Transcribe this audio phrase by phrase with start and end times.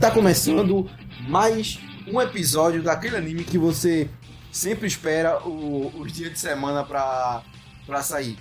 [0.00, 0.90] Tá começando
[1.28, 4.08] mais um episódio daquele anime que você
[4.50, 7.42] sempre espera os dias de semana pra,
[7.86, 8.38] pra sair.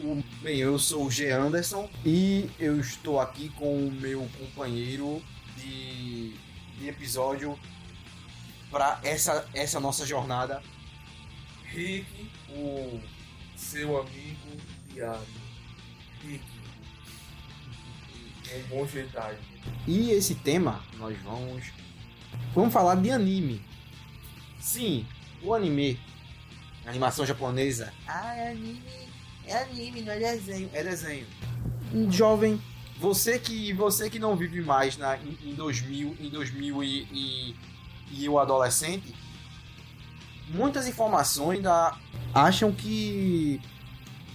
[0.00, 1.30] O- bem, eu sou o G.
[1.30, 5.22] Anderson e eu estou aqui com o meu companheiro
[5.56, 6.34] de,
[6.78, 7.58] de episódio
[8.70, 10.62] para essa, essa nossa jornada.
[11.66, 12.06] Rick,
[12.50, 13.00] o
[13.56, 14.56] seu amigo
[14.92, 15.22] diário.
[16.22, 16.55] Rick.
[18.54, 19.40] Um bom jeitagem.
[19.86, 21.64] E esse tema nós vamos
[22.54, 23.62] vamos falar de anime.
[24.60, 25.06] Sim,
[25.42, 25.98] o anime,
[26.84, 27.92] a animação japonesa.
[28.06, 29.08] Ah, é anime,
[29.46, 31.26] é anime, não é desenho, é desenho.
[31.92, 32.60] Um jovem,
[32.98, 37.56] você que você que não vive mais na em, em 2000, em 2000 e, e,
[38.12, 39.14] e o adolescente,
[40.48, 41.96] muitas informações ainda
[42.34, 43.60] acham que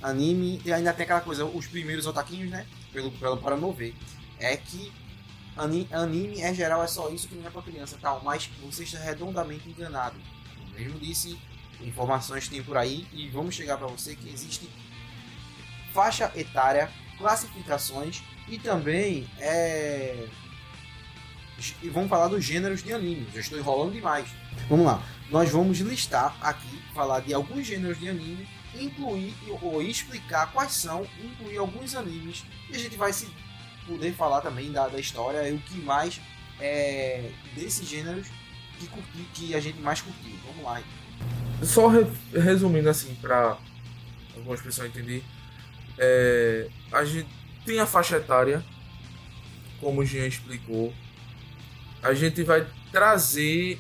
[0.02, 2.66] anime e ainda tem aquela coisa, os primeiros otaquinhos, né?
[2.92, 3.96] Pelo, pelo para não ver
[4.40, 4.92] é que
[5.56, 8.84] ani- anime é geral, é só isso que não é pra criança tal, mas você
[8.84, 10.18] está redondamente enganado.
[10.76, 11.38] Eu mesmo disse,
[11.82, 14.70] informações tem por aí e vamos chegar para você que existe
[15.94, 20.28] faixa etária, classificações e também é
[21.84, 23.28] e vamos falar dos gêneros de anime.
[23.34, 24.28] Já estou enrolando demais.
[24.68, 25.04] Vamos lá.
[25.30, 31.06] Nós vamos listar aqui, falar de alguns gêneros de anime, incluir ou explicar quais são,
[31.24, 33.28] incluir alguns animes e a gente vai se
[33.86, 36.22] poder falar também da, da história e o que mais
[36.60, 38.28] é, desses gêneros
[38.80, 40.36] que, curti, que a gente mais curtiu.
[40.48, 40.82] Vamos lá.
[41.64, 43.58] Só re- resumindo assim, pra
[44.36, 45.24] algumas pessoas entenderem.
[45.98, 47.28] É, a gente
[47.66, 48.64] tem a faixa etária,
[49.80, 50.94] como o Jean explicou.
[52.02, 53.80] A gente vai trazer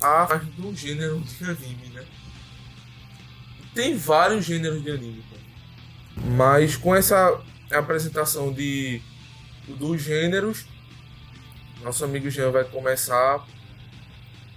[0.00, 0.24] a
[0.56, 1.91] do gênero de anime?
[3.74, 6.20] Tem vários gêneros de anime, pô.
[6.36, 9.00] mas com essa apresentação de
[9.66, 10.66] dos gêneros,
[11.82, 13.44] nosso amigo Jean vai começar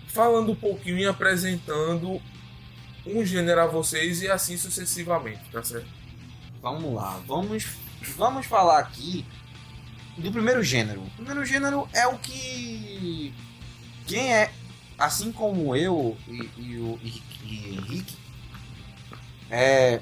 [0.07, 2.22] falando um pouquinho e apresentando
[3.06, 5.88] um gênero a vocês e assim sucessivamente, tá certo?
[6.62, 7.22] Vamos lá.
[7.28, 7.66] Vamos,
[8.18, 9.25] vamos falar aqui
[10.18, 11.01] do primeiro gênero.
[11.01, 13.34] O primeiro gênero é o que
[14.07, 14.51] quem é,
[14.97, 17.00] assim como eu e, e o
[17.44, 18.16] Henrique,
[19.50, 20.01] é,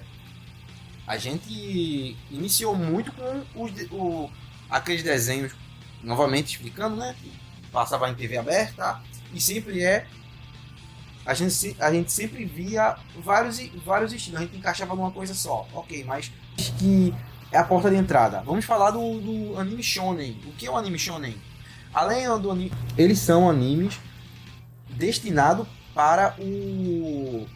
[1.05, 4.29] a gente iniciou muito com os, o,
[4.69, 5.53] aqueles desenhos,
[6.01, 7.15] novamente explicando, né?
[7.71, 9.01] Passava em TV aberta
[9.33, 10.05] e sempre é.
[11.25, 15.67] A gente, a gente sempre via vários, vários estilos, a gente encaixava numa coisa só.
[15.73, 16.31] Ok, mas
[16.77, 17.13] que
[17.51, 18.41] é a porta de entrada.
[18.41, 20.37] Vamos falar do, do anime shonen.
[20.45, 21.35] O que é o anime shonen?
[21.93, 23.99] Além do anime, eles são animes
[24.89, 27.47] destinados para o,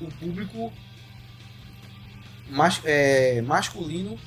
[0.00, 0.72] o público
[2.52, 4.18] mas, é, masculino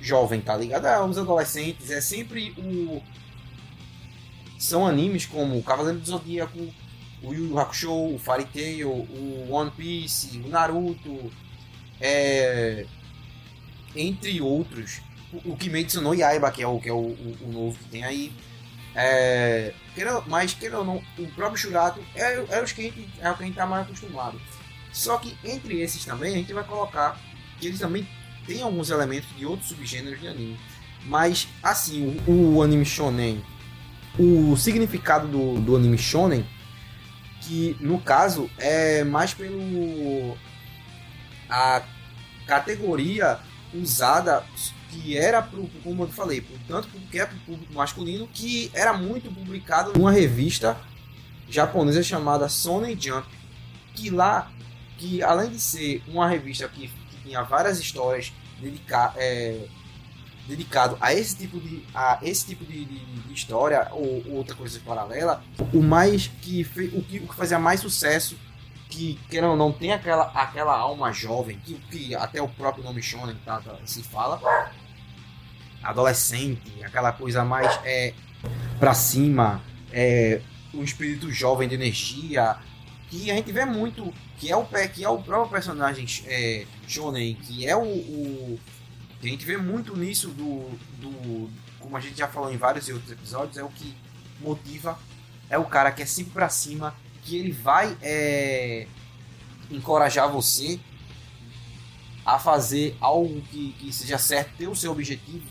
[0.00, 0.86] jovem, tá ligado?
[0.86, 3.02] Ah, os adolescentes, é sempre o
[4.60, 6.58] são animes como Cavaleiro do Zodíaco,
[7.22, 11.32] o Yu Yu Hakusho, o Fairy Tail, o One Piece, o Naruto,
[11.98, 12.84] é,
[13.96, 15.00] entre outros.
[15.32, 17.88] O, o Kimetsu no Yaiba, que é o, que é o, o, o novo que
[17.88, 18.32] tem aí.
[18.94, 19.72] É,
[20.26, 23.36] mas, queira ou não, o próprio Shurato é, é, os que a gente, é o
[23.36, 24.38] que a gente tá mais acostumado.
[24.92, 27.18] Só que entre esses também, a gente vai colocar
[27.58, 28.06] que eles também
[28.46, 30.58] têm alguns elementos de outros subgêneros de anime.
[31.04, 33.42] Mas, assim, o, o anime shonen,
[34.18, 36.44] o significado do, do anime shonen,
[37.42, 40.36] que no caso é mais pelo
[41.48, 41.82] a
[42.46, 43.38] categoria
[43.72, 44.44] usada
[44.90, 48.70] que era pro, como eu falei, pro, tanto pro, que é pro público masculino, que
[48.74, 50.76] era muito publicado numa revista
[51.48, 53.26] japonesa chamada Shonen Jump,
[53.94, 54.50] que lá,
[55.00, 59.66] que além de ser uma revista que, que tinha várias histórias dedica, é,
[60.46, 64.54] dedicado a esse tipo de a esse tipo de, de- de história ou, ou outra
[64.54, 66.62] coisa paralela, o mais que
[66.92, 68.36] o que o que fazia mais sucesso
[68.90, 73.36] que ou não tem aquela aquela alma jovem que, que até o próprio nome shonen
[73.44, 74.40] tá, tá, se fala
[75.82, 78.12] adolescente aquela coisa mais é
[78.78, 80.40] para cima é
[80.74, 82.56] o espírito jovem de energia
[83.10, 87.34] que a gente vê muito que é o que é o próprio personagem é, shonen
[87.34, 88.60] que é o, o
[89.20, 90.70] que a gente vê muito nisso do,
[91.00, 93.94] do como a gente já falou em vários outros episódios é o que
[94.40, 94.98] motiva
[95.48, 98.86] é o cara que é sempre pra cima que ele vai é,
[99.70, 100.80] encorajar você
[102.24, 105.46] a fazer algo que, que seja certo, ter o seu objetivo.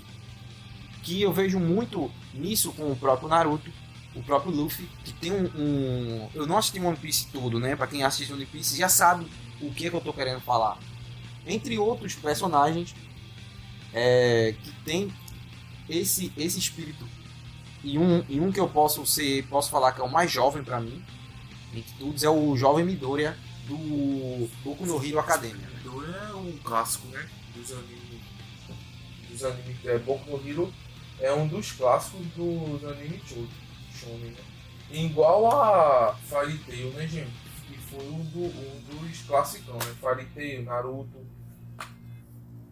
[1.04, 3.72] Que eu vejo muito nisso com o próprio Naruto,
[4.16, 5.46] o próprio Luffy, que tem um.
[5.56, 7.76] um- eu não assisti One Piece todo, né?
[7.76, 9.28] Pra quem assiste One Piece já sabe
[9.62, 10.78] o que, é que eu tô querendo falar.
[11.46, 12.94] Entre outros personagens
[13.94, 15.12] é, que tem
[15.88, 17.08] esse, esse espírito
[17.84, 20.64] E um, e um que eu posso ser, posso falar que é o mais jovem
[20.64, 21.04] pra mim,
[21.74, 25.56] entre todos, é o jovem Midoriya do Boku no Hero Academia.
[25.56, 25.70] né?
[25.78, 27.28] Midoriya é um clássico, né?
[27.56, 28.22] Dos animes.
[29.30, 29.78] Dos animes.
[29.86, 30.74] É, Boku no Hero
[31.20, 33.48] é um dos clássicos dos animes shou-
[34.08, 34.34] né?
[34.92, 37.32] Igual a Fairy Tail, né, gente?
[37.68, 39.94] Que foi um, do, um dos classicão, né?
[40.02, 41.26] Fairy Tail, Naruto.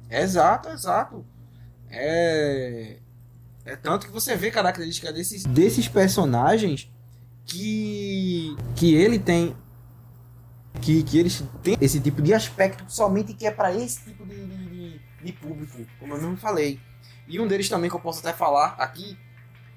[0.09, 1.25] Exato, exato.
[1.89, 2.97] É.
[3.65, 6.89] É tanto que você vê característica desses, desses personagens
[7.45, 8.55] que.
[8.75, 9.55] que ele tem.
[10.81, 14.35] Que, que eles têm esse tipo de aspecto somente que é para esse tipo de,
[14.45, 16.79] de, de- de público, como eu mesmo falei.
[17.27, 19.17] E um deles também que eu posso até falar aqui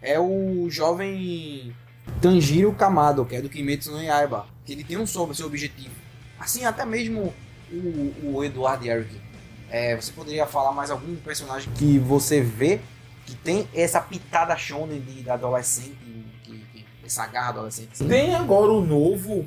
[0.02, 1.74] é o jovem
[2.20, 4.46] Tanjiro Kamado, que é do Kimetsu no Yaiba.
[4.64, 5.94] Que ele tem um sobre seu objetivo.
[6.38, 7.32] Assim, até mesmo
[7.70, 9.20] o, o Eduardo Eric.
[9.68, 12.80] É, você poderia falar mais algum personagem que você vê
[13.26, 15.96] que tem essa pitada shonen de, de adolescente,
[16.42, 17.96] que, que- essa garra adolescente?
[17.98, 18.08] Sim.
[18.08, 19.46] Tem agora o novo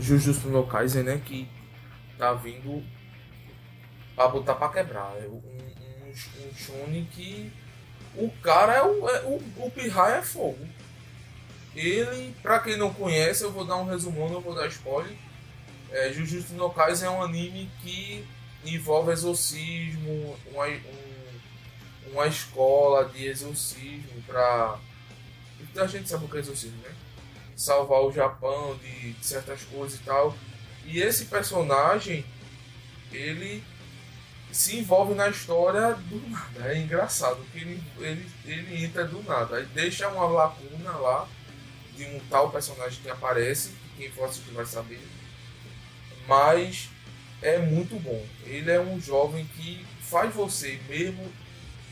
[0.00, 1.20] Jujutsu no Kaisen, né?
[1.24, 1.48] Que
[2.18, 2.82] tá vindo
[4.16, 5.12] pra botar pra quebrar.
[5.18, 7.52] É um, um, um shonen que
[8.16, 10.58] o cara é o, é, o, o Pirraia é fogo.
[11.74, 15.16] Ele, pra quem não conhece, eu vou dar um resumão, não vou dar spoiler.
[15.90, 18.24] É, Jujutsu no Kaisen é um anime que
[18.64, 24.78] envolve exorcismo, uma, um- uma escola de exorcismo pra.
[25.76, 26.94] A gente sabe o que é exorcismo, né?
[27.56, 30.36] Salvar o Japão de certas coisas e tal.
[30.84, 32.24] E esse personagem,
[33.10, 33.62] ele
[34.52, 36.72] se envolve na história do nada.
[36.72, 39.56] É engraçado que ele, ele, ele entra do nada.
[39.56, 41.26] Aí deixa uma lacuna lá
[41.96, 43.70] de um tal personagem que aparece.
[43.96, 45.00] que Quem for assistir vai saber.
[46.28, 46.90] Mas
[47.40, 48.24] é muito bom.
[48.44, 51.32] Ele é um jovem que faz você mesmo.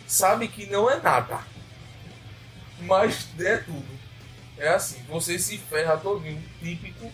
[0.07, 1.41] Sabe que não é nada.
[2.81, 3.99] Mas é tudo.
[4.59, 7.11] É assim, você se ferra todinho, típico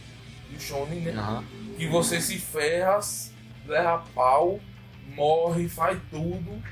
[0.50, 1.12] do Shonen, né?
[1.12, 1.44] Aham.
[1.76, 2.98] que você se ferra,
[3.66, 4.60] leva pau,
[5.14, 6.62] morre, faz tudo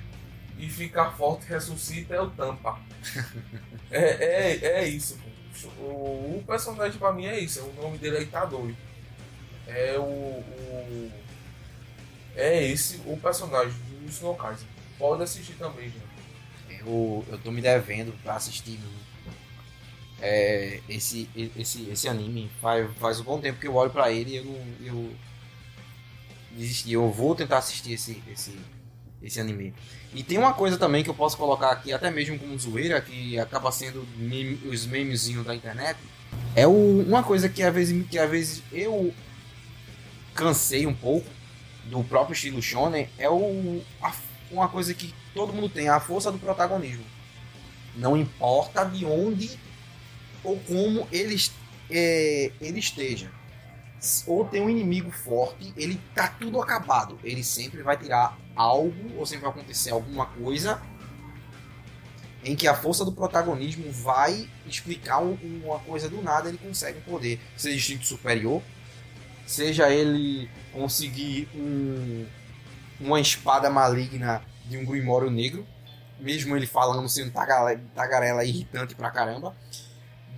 [0.59, 2.79] e fica forte, ressuscita é o tampa.
[3.91, 5.19] é, é, é isso.
[5.79, 8.77] O, o personagem pra mim é isso, o nome dele é Itadori.
[9.67, 11.13] É o, o-
[12.37, 14.67] É esse o personagem do Snow Kaisen.
[14.99, 16.81] Pode assistir também, gente.
[16.87, 18.79] Eu, eu tô me devendo pra assistir
[20.21, 22.51] é, esse, esse, esse anime.
[22.61, 25.11] Faz, faz um bom tempo que eu olho pra ele e eu, eu
[26.57, 26.93] desisti.
[26.93, 28.59] Eu vou tentar assistir esse, esse,
[29.23, 29.75] esse anime.
[30.15, 33.39] E tem uma coisa também que eu posso colocar aqui, até mesmo como zoeira, que
[33.39, 35.99] acaba sendo meme- os memezinhos da internet.
[36.55, 39.13] É o, uma coisa que às vezes, que às vezes eu
[40.35, 41.27] cansei um pouco
[41.85, 44.15] do próprio estilo shonen é o, a-
[44.51, 47.05] uma coisa que todo mundo tem, a força do protagonismo.
[47.97, 49.51] Não importa de onde
[50.43, 51.37] ou como ele,
[51.91, 53.31] é, ele esteja.
[54.27, 57.19] Ou tem um inimigo forte, ele tá tudo acabado.
[57.25, 60.81] Ele sempre vai tirar algo, ou sempre vai acontecer alguma coisa
[62.45, 66.99] em que a força do protagonismo vai explicar um- uma coisa do nada, ele consegue
[66.99, 67.41] um poder.
[67.57, 68.61] Seja instinto superior,
[69.47, 72.27] seja ele conseguir um,
[73.01, 75.67] uma espada maligna de um Grimório negro,
[76.21, 79.55] mesmo ele falando sendo tagare- tagarela irritante pra caramba,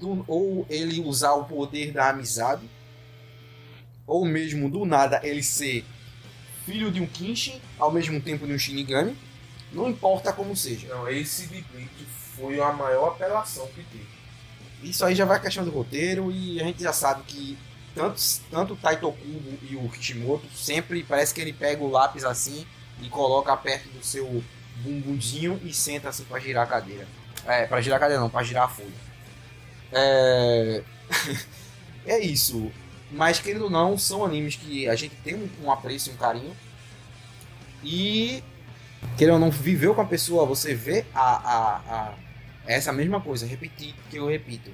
[0.00, 2.68] Do- ou ele usar o poder da amizade,
[4.06, 5.84] ou mesmo do nada ele ser
[6.64, 9.16] filho de um Kinshin, ao mesmo tempo de um Shinigami,
[9.72, 10.88] não importa como seja.
[10.88, 14.06] Não, esse de Bleach foi a maior apelação que teve.
[14.82, 17.58] Isso aí já vai questão do roteiro e a gente já sabe que
[17.94, 18.20] tanto,
[18.50, 22.66] tanto o Taito Kubo e o Kishimoto sempre parece que ele pega o lápis assim
[23.00, 24.44] e coloca perto do seu
[24.76, 27.08] bumbumzinho e senta assim pra girar a cadeira.
[27.46, 28.90] É, pra girar a cadeira não, pra girar a folha.
[29.92, 30.82] É...
[32.04, 32.70] é isso.
[33.10, 36.16] Mas querendo ou não, são animes que a gente tem um, um apreço e um
[36.16, 36.56] carinho.
[37.82, 38.42] E
[39.16, 41.76] querendo ou não, viveu com a pessoa, você vê a, a,
[42.10, 42.14] a
[42.66, 44.70] essa mesma coisa, repetir que eu repito.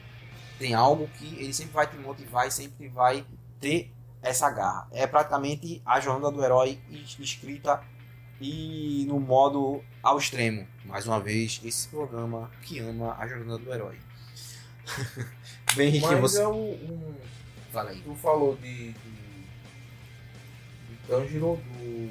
[0.58, 3.24] Tem algo que ele sempre vai te motivar e sempre vai
[3.60, 3.90] ter
[4.22, 4.86] essa garra.
[4.92, 7.82] É praticamente a jornada do herói es- escrita
[8.40, 10.66] e no modo ao extremo.
[10.84, 13.98] Mais uma vez, esse programa que ama a jornada do herói.
[15.76, 16.42] Bem, Henrique, Mas você.
[16.42, 17.14] é o, um,
[17.72, 18.00] Fala aí.
[18.02, 18.92] Tu falou de.
[18.92, 18.92] de,
[20.90, 22.10] de Tanjiro do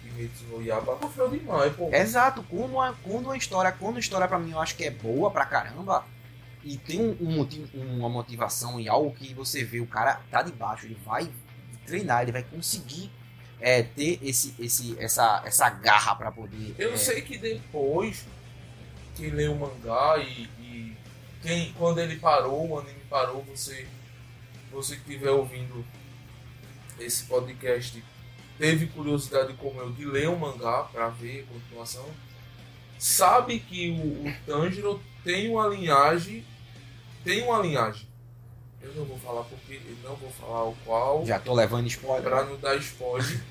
[0.00, 1.90] Kimetsu no Yaba, sofreu demais, pô.
[1.92, 4.90] Exato, quando uma, quando uma história, quando a história pra mim eu acho que é
[4.90, 6.04] boa pra caramba
[6.62, 10.42] e tem um, um motivo, uma motivação e algo que você vê o cara tá
[10.42, 11.28] de baixo, ele vai
[11.86, 13.10] treinar, ele vai conseguir
[13.60, 16.74] é, ter esse, esse, essa, essa garra pra poder.
[16.78, 18.24] Eu é, sei que depois
[19.14, 20.96] quem lê o mangá e, e
[21.42, 23.86] quem, quando ele parou, o anime parou, você,
[24.70, 25.84] você que estiver ouvindo
[26.98, 28.02] esse podcast
[28.58, 32.06] teve curiosidade como eu de ler o mangá para ver a continuação,
[32.98, 36.44] sabe que o, o Tanjiro tem uma linhagem,
[37.24, 38.06] tem uma linhagem.
[38.82, 41.24] Eu não vou falar porque eu não vou falar o qual.
[41.26, 42.22] Já tô levando spoiler.
[42.22, 43.42] Pra não dar spoiler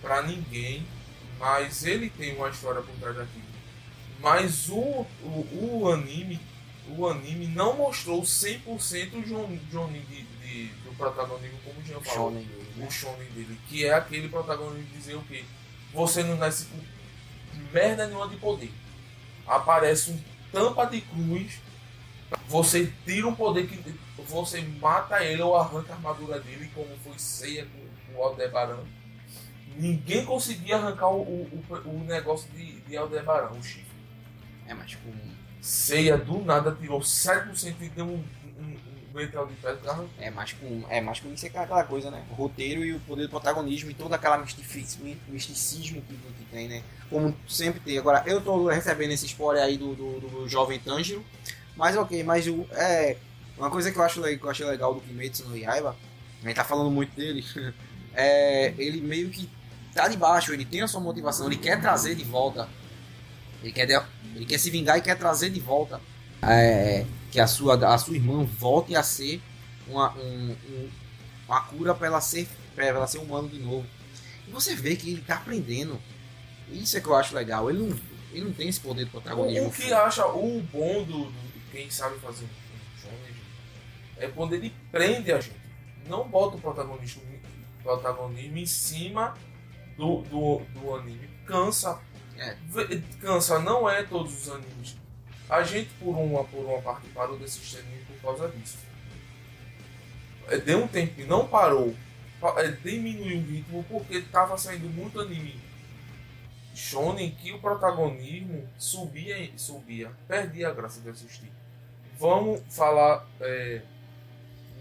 [0.00, 0.86] pra ninguém.
[1.38, 3.44] Mas ele tem uma história por trás daquilo.
[4.20, 6.40] Mas o, o, o anime.
[6.96, 8.66] O anime não mostrou 100%
[9.14, 12.30] o Johnny, Johnny de, de, do protagonismo, como o Jean falou.
[12.30, 12.86] Shonen dele, né?
[12.86, 13.60] O shonen dele.
[13.68, 15.44] Que é aquele protagonista dizer o quê?
[15.92, 16.78] Você não nasce com
[17.72, 18.72] merda nenhuma de poder.
[19.46, 21.60] Aparece um tampa de cruz.
[22.46, 27.18] Você tira um poder que você mata ele ou arranca a armadura dele, como foi
[27.18, 28.78] ceia com, com o Aldebaran.
[29.76, 33.84] Ninguém conseguia arrancar o, o, o- o negócio de, de Aldebaran, o chifre.
[34.66, 35.08] É, mas tipo.
[35.60, 38.24] Ceia do nada tirou 7% e deu um,
[38.58, 38.76] um,
[39.14, 39.76] um de pedra.
[39.76, 40.04] cara.
[40.18, 42.24] É mais com, é mais com isso é aquela coisa, né?
[42.30, 46.82] O roteiro e o poder do protagonismo e toda aquela misticismo que, que tem, né?
[47.10, 47.98] Como sempre tem.
[47.98, 51.24] Agora, eu tô recebendo esse spoiler aí do, do, do jovem Tanjiro,
[51.76, 53.16] mas ok, mas o, é,
[53.56, 55.96] uma coisa que eu, acho, que eu achei legal do Kimetsu no Yaiba,
[56.42, 57.44] a gente tá falando muito dele,
[58.14, 59.50] é ele meio que
[59.94, 62.68] tá de baixo, ele tem a sua motivação, ele quer trazer de volta,
[63.62, 66.00] ele quer, de- ele quer se vingar e quer trazer de volta
[66.42, 69.40] é, que a sua, a sua irmã volte a ser
[69.86, 70.90] uma, um- um-
[71.48, 73.84] uma cura para ela ser para ela ser humano de novo.
[74.46, 76.00] E você vê que ele tá aprendendo.
[76.70, 77.68] Isso é que eu acho legal.
[77.68, 77.98] Ele não,
[78.32, 79.66] ele não tem esse poder de protagonismo.
[79.66, 81.32] O, que acha o bom do, do-
[81.72, 82.46] quem sabe fazer
[84.16, 85.56] é quando ele prende a gente.
[86.06, 87.22] Não bota o protagonismo,
[87.82, 89.34] protagonismo em cima
[89.96, 91.28] do, do, do anime.
[91.46, 92.00] Cansa.
[92.38, 92.56] É.
[93.20, 94.96] Cansa, não é todos os animes.
[95.50, 98.78] A gente, por uma, por uma parte, parou desse anime por causa disso.
[100.48, 101.94] É, Deu um tempo e não parou.
[102.40, 105.58] Pa- é, Diminuiu o ritmo porque tava saindo muito anime
[106.74, 111.50] shonen que o protagonismo subia, subia, perdia a graça de assistir.
[112.16, 113.82] Vamos falar é,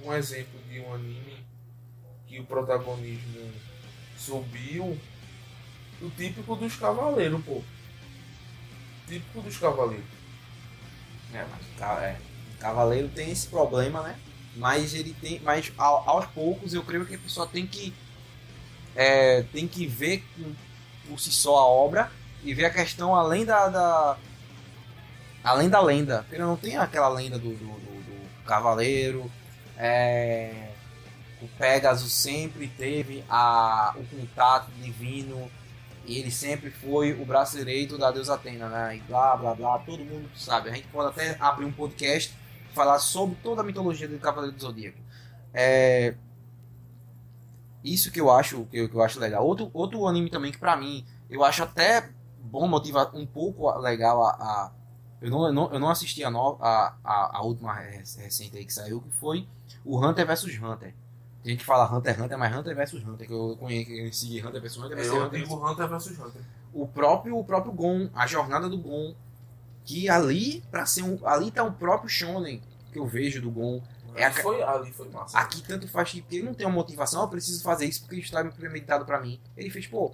[0.03, 1.43] um exemplo de um anime
[2.27, 3.51] que o protagonismo
[4.15, 4.95] subiu,
[6.01, 7.61] o típico dos cavaleiros, pô.
[9.07, 10.05] Típico dos cavaleiros.
[11.33, 12.17] É, mas é,
[12.59, 14.15] Cavaleiro tem esse problema, né?
[14.55, 15.39] Mas ele tem.
[15.41, 17.93] Mas ao- aos poucos eu creio que a pessoa tem que.
[18.95, 20.53] é, tem que ver com-
[21.07, 22.11] por si só a obra
[22.43, 23.67] e ver a questão além da.
[23.67, 24.17] da-
[25.43, 26.23] além da lenda.
[26.23, 29.31] Porque não tem aquela lenda do, do, do- do Cavaleiro.
[29.77, 30.71] é,
[31.39, 35.51] o Pegasus sempre teve a, o contato divino
[36.07, 38.95] e ele sempre foi o braço direito da deusa Atena, né?
[38.97, 40.69] E blá blá blá, todo mundo sabe.
[40.69, 42.33] A gente pode até abrir um podcast
[42.71, 44.97] e falar sobre toda a mitologia do Cavaleiro do Zodíaco.
[45.53, 46.15] É...
[47.83, 49.45] Isso que eu acho que eu, que eu acho legal.
[49.45, 52.09] Outro, outro anime também que pra mim eu acho até
[52.39, 54.29] bom motivar um pouco legal a.
[54.31, 54.71] a-
[55.21, 58.63] eu, não, eu, não, eu não assisti a, a, a, a última re- recente aí
[58.65, 59.47] que saiu, que foi
[59.83, 60.93] o Hunter vs Hunter.
[61.47, 64.61] Tem gente que fala Hunter x Hunter, mas Hunter vs Hunter, que eu conheci Hunter
[64.61, 66.41] vs Hunter, vai ser Eu Hunter digo Hunter vs Hunter.
[66.73, 69.15] o próprio o próprio Gon, a jornada do Gon,
[69.85, 72.61] que ali para ser um, ali tá o próprio shonen
[72.91, 73.81] que eu vejo do Gon.
[74.13, 75.39] É ali, a- foi, ali foi massa.
[75.39, 78.43] Aqui tanto faz que ele não tem uma motivação, eu preciso fazer isso porque está
[78.43, 79.39] premeditado para mim.
[79.55, 80.13] Ele fez, pô,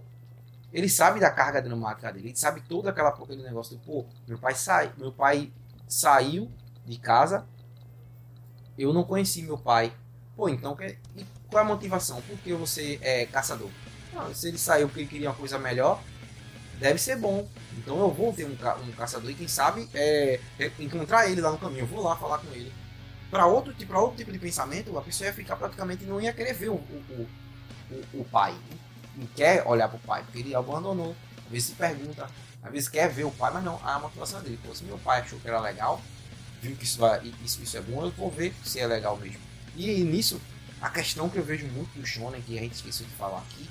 [0.71, 4.37] ele sabe da carga dramática dele, ele sabe todo aquela aquele negócio do, pô, meu
[4.37, 5.51] pai sai, meu pai
[5.87, 6.51] saiu
[6.85, 7.43] de casa,
[8.77, 9.91] eu não conheci meu pai.
[10.35, 10.97] Pô, então que-
[11.47, 12.21] qual é a motivação?
[12.23, 13.69] Por que você é caçador?
[14.15, 16.01] Ah, se ele saiu porque ele queria uma coisa melhor,
[16.79, 17.47] deve ser bom.
[17.77, 21.41] Então eu vou ter um, ca- um caçador e quem sabe é, é, encontrar ele
[21.41, 21.81] lá no caminho.
[21.81, 22.73] Eu vou lá falar com ele.
[23.31, 26.53] Para outro, tipo- outro tipo de pensamento, a pessoa ia ficar praticamente não ia querer
[26.53, 27.27] ver o, o,
[27.91, 28.55] o, o pai.
[29.15, 31.15] Não quer olhar pro pai, porque ele abandonou.
[31.45, 32.27] Às vezes se pergunta,
[32.63, 34.59] às vezes quer ver o pai, mas não, a motivação dele.
[34.65, 36.01] Pô, se meu pai achou que era legal,
[36.61, 39.39] viu que isso, vai, isso, isso é bom, eu vou ver se é legal mesmo.
[39.75, 40.39] E nisso,
[40.81, 43.67] a questão que eu vejo muito no Shonen, que a gente esqueceu de falar aqui,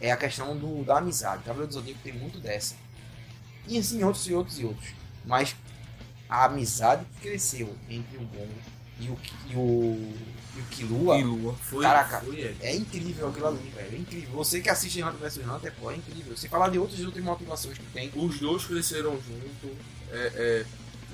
[0.00, 1.42] é a questão do, da amizade.
[1.42, 2.74] O Cavaleiro do Zodíaco tem muito dessa.
[3.66, 4.90] E assim, outros e outros e outros.
[5.24, 5.56] Mas
[6.28, 8.48] a amizade que cresceu entre o Gon
[9.00, 10.14] e o, e o,
[10.56, 11.54] e o Killua E Lua.
[11.54, 12.20] Foi, Caraca.
[12.20, 12.56] foi ele.
[12.60, 13.94] é incrível aquilo ali, velho.
[13.94, 14.30] É incrível.
[14.34, 16.36] Você que assiste Hunter vs Hunter, pô, é incrível.
[16.36, 18.10] Você falar de outras e outras motivações que tem.
[18.14, 19.76] Os dois cresceram junto.
[20.12, 20.66] é, é,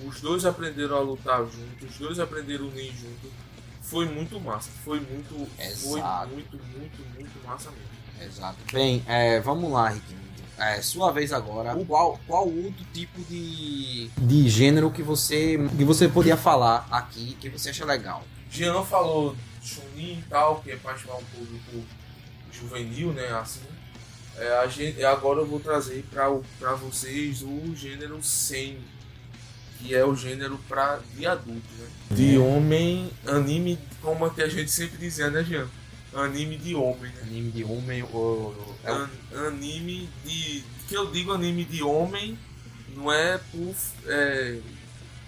[0.06, 1.86] os dois aprenderam a lutar junto.
[1.86, 3.30] Os dois aprenderam a unir junto.
[3.90, 4.70] Foi muito massa.
[4.84, 5.48] Foi muito.
[5.56, 6.28] Foi Exato.
[6.28, 7.90] muito, muito, muito massa mesmo.
[8.24, 8.56] Exato.
[8.72, 10.20] Bem, é, vamos lá, Riquinho.
[10.58, 11.74] é sua vez agora.
[11.86, 17.48] Qual, qual outro tipo de, de gênero que você, que você podia falar aqui que
[17.48, 18.22] você acha legal?
[18.48, 21.84] Jean falou Chunin e tal, que é para chamar um público
[22.52, 23.26] juvenil, né?
[23.32, 23.60] Assim.
[24.36, 28.78] É, a gente, agora eu vou trazer para vocês o gênero Sen,
[29.80, 31.88] que é o gênero pra, de adulto, né?
[32.10, 35.68] De homem, anime, como que a gente sempre dizia, né, Jean?
[36.12, 37.22] Anime de homem, né?
[37.22, 38.76] Anime de homem ou.
[38.84, 39.10] É An,
[39.46, 40.64] anime de.
[40.88, 42.36] Que eu digo anime de homem
[42.96, 43.74] não é por
[44.06, 44.58] é,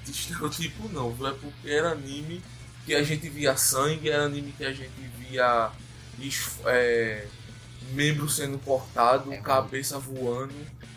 [0.04, 2.42] de estereotipo não, não é porque era anime
[2.84, 5.70] que a gente via sangue, era anime que a gente via
[6.66, 7.26] é,
[7.92, 10.54] membro sendo cortado, é, cabeça voando.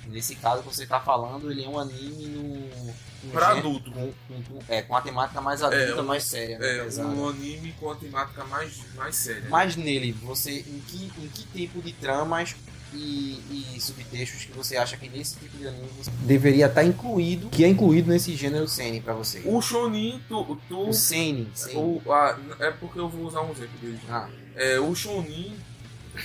[0.07, 2.93] Nesse caso que você está falando, ele é um anime no.
[3.31, 3.91] Pra adulto.
[3.91, 6.59] Com, com, é, com a temática mais adulta, é, mais séria.
[6.59, 7.09] Né, é, pesada.
[7.09, 9.47] um anime com a temática mais, mais séria.
[9.49, 10.51] Mas nele, você.
[10.51, 12.55] Em que, em que tipo de tramas
[12.93, 15.89] e, e, subtextos que você acha que nesse tipo de anime
[16.21, 19.41] deveria estar tá incluído, que é incluído nesse gênero seinen para você?
[19.45, 23.77] O shonen, tu, tu o seinen, o, a, é porque eu vou usar um exemplo
[23.81, 23.99] dele.
[24.09, 24.29] Ah.
[24.55, 25.55] É, o shonen,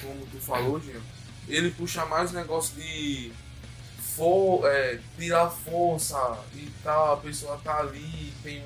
[0.01, 1.01] como tu falou, Jean,
[1.49, 3.33] ele puxa mais negócio de
[4.17, 8.63] for, é, tirar força e tal, a pessoa tá ali, tem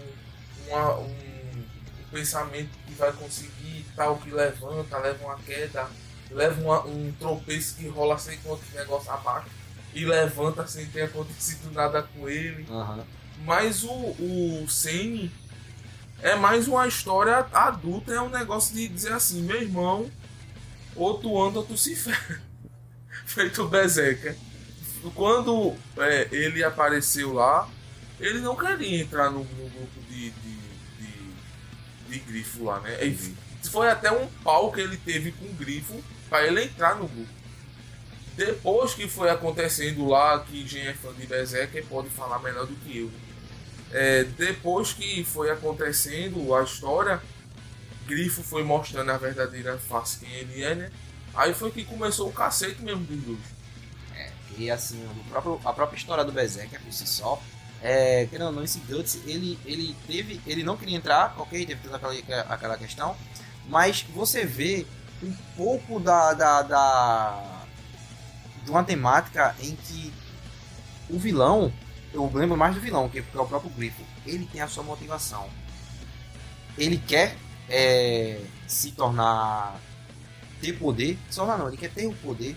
[0.69, 5.89] uma, um, um pensamento que vai conseguir tal, que levanta, leva uma queda
[6.35, 9.49] leva uma, um tropeço que rola sem que outro negócio abaixo
[9.95, 12.67] e levanta sem ter acontecido nada com ele.
[12.69, 13.05] Uhum.
[13.45, 15.31] Mas o, o Sene
[16.21, 20.11] é mais uma história adulta, é um negócio de dizer assim, meu irmão,
[20.97, 22.43] ou tu anda ou tu se ferra.
[23.27, 24.37] Feito o Berserker.
[25.13, 27.69] Quando é, ele apareceu lá,
[28.21, 30.57] ele não queria entrar no, no grupo de, de,
[30.99, 32.97] de, de, grifo lá, né?
[33.71, 37.33] Foi até um pau que ele teve com o grifo para ele entrar no grupo.
[38.37, 42.75] Depois que foi acontecendo lá, que quem é fã de Berserker pode falar melhor do
[42.77, 43.11] que eu.
[43.93, 47.23] É, depois que foi acontecendo a história,
[48.07, 50.91] Grifo foi mostrando a verdadeira face quem ele é, né?
[51.35, 53.54] Aí foi que começou o cacete mesmo dos dois.
[54.59, 57.41] É, e assim, próprio, a própria história do Berserker por si só,
[57.83, 61.81] é, querendo ou não, esse Guts, ele, ele teve, ele não queria entrar, ok, teve
[61.83, 63.15] toda aquela, aquela questão,
[63.69, 64.87] mas você vê
[65.23, 67.65] um pouco da, da, da
[68.65, 70.13] de uma temática em que
[71.11, 71.73] o vilão,
[72.13, 75.49] eu lembro mais do vilão, que é o próprio Grifo, ele tem a sua motivação.
[76.79, 77.37] Ele quer
[77.69, 79.79] é, se tornar
[80.61, 82.57] ter poder, tornar não, ele quer ter o poder,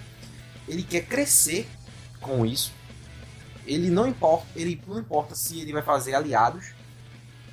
[0.68, 1.68] ele quer crescer
[2.28, 2.74] com isso.
[3.66, 6.74] Ele não importa, ele não importa se ele vai fazer aliados,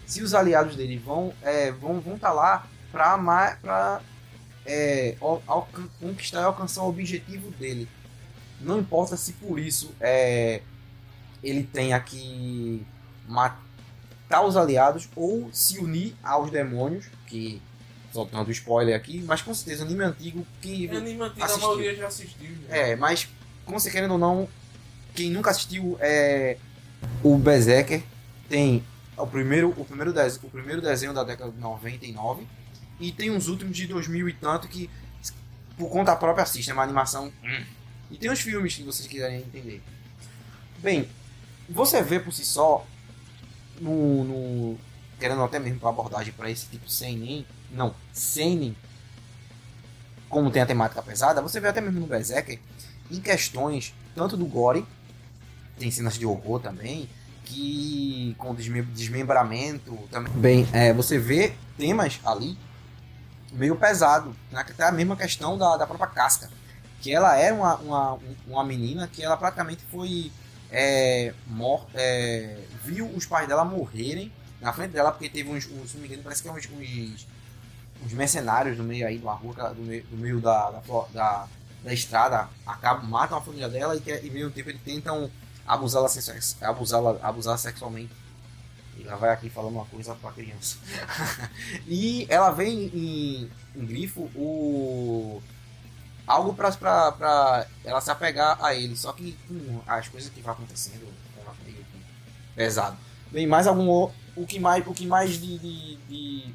[0.06, 4.00] se os aliados dele vão é, vão vão estar tá lá para
[4.66, 5.16] é,
[6.00, 7.88] conquistar e alcançar o objetivo dele.
[8.60, 10.62] Não importa se por isso é,
[11.42, 12.84] ele tenha que
[13.28, 17.60] matar os aliados ou se unir aos demônios, que
[18.12, 21.64] soltando spoiler aqui, mas com certeza anime antigo que é anime antigo assistiu.
[21.64, 22.50] a maioria já assistiu.
[22.68, 22.76] Já.
[22.76, 23.28] É, mas
[23.64, 24.48] como você querendo ou não,
[25.14, 26.56] quem nunca assistiu é
[27.22, 28.02] o Berserker
[28.48, 28.82] tem
[29.16, 32.46] o primeiro o primeiro desenho, o primeiro desenho da década de 99
[33.00, 34.88] e tem uns últimos de 2000 e tanto que,
[35.76, 36.72] por conta própria, assistem.
[36.72, 37.32] É uma animação.
[37.42, 37.64] Hum.
[38.10, 39.82] E tem os filmes que vocês quiserem entender.
[40.78, 41.08] Bem,
[41.68, 42.86] você vê por si só,
[43.80, 44.78] no, no
[45.18, 48.76] querendo até mesmo para abordagem para esse tipo seinen, não, seinen,
[50.28, 52.58] como tem a temática pesada, você vê até mesmo no Berserker,
[53.10, 54.84] em questões tanto do gore,
[55.78, 57.08] tem cenas de horror também,
[57.44, 60.32] que com desmembramento também.
[60.34, 62.56] Bem, é, você vê temas ali
[63.52, 64.34] meio pesado.
[64.50, 64.60] Né?
[64.60, 66.50] Até a mesma questão da, da própria casca.
[67.00, 70.30] Que ela era uma, uma, uma menina que ela praticamente foi.
[70.76, 75.90] É, mor é, viu os pais dela morrerem na frente dela, porque teve uns, uns
[75.90, 77.26] se não me engano, parece que é uns, uns,
[78.04, 80.80] uns mercenários no meio aí, rua, do meio, do meio da, da,
[81.12, 81.48] da,
[81.84, 85.30] da, estrada, acabam, matam a família dela e, que, e meio tempo eles tentam
[85.66, 86.08] abusá-la
[86.62, 88.24] abusá-la abusar sexualmente
[89.06, 90.78] ela vai aqui falando uma coisa pra criança.
[91.86, 95.42] e ela vem em, em grifo o.
[96.26, 98.96] Algo pra, pra, pra ela se apegar a ele.
[98.96, 101.06] Só que com as coisas que vai acontecendo,
[101.38, 101.54] ela
[102.54, 102.96] pesado.
[103.30, 104.10] Bem, mais algum.
[104.36, 106.54] O que mais, o que mais de, de, de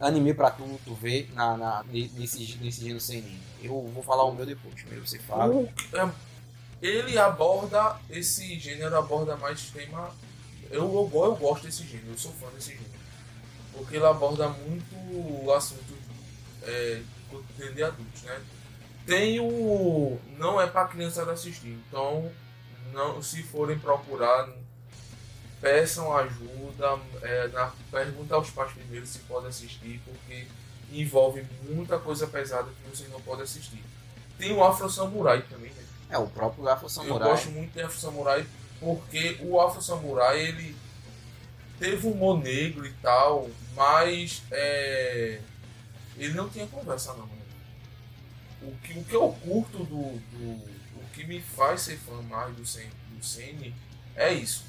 [0.00, 3.24] anime pra tu, tu ver na, na, nesse, nesse gênero sem
[3.62, 4.74] Eu vou falar o meu depois.
[4.74, 5.54] Primeiro você fala.
[5.54, 6.10] O, é,
[6.86, 7.96] ele aborda.
[8.10, 10.12] Esse gênero aborda mais tema
[10.70, 12.90] eu, eu, eu gosto desse gênero, eu sou fã desse gênero.
[13.72, 14.94] Porque ele aborda muito
[15.44, 15.94] o assunto
[16.62, 17.00] é,
[17.72, 18.40] de adultos, né?
[19.06, 20.18] Tem o.
[20.38, 21.78] Não é pra criança assistir.
[21.88, 22.30] Então,
[22.92, 24.48] não, se forem procurar,
[25.60, 26.98] peçam ajuda.
[27.22, 30.46] É, na, pergunta aos pais primeiro se pode assistir, porque
[30.92, 33.82] envolve muita coisa pesada que vocês não podem assistir.
[34.38, 35.83] Tem o Afro Samurai também, né?
[36.14, 37.28] É, o próprio Afro Samurai.
[37.28, 38.46] Eu gosto muito de Afro Samurai
[38.78, 40.76] porque o Afro Samurai ele
[41.76, 45.40] teve humor negro e tal, mas é,
[46.16, 47.26] ele não tinha conversa não.
[47.26, 47.32] Né?
[48.62, 52.54] O que, o que eu curto do, do o que me faz ser fã mais
[52.54, 53.74] do Sen, do Sene
[54.14, 54.64] é isso.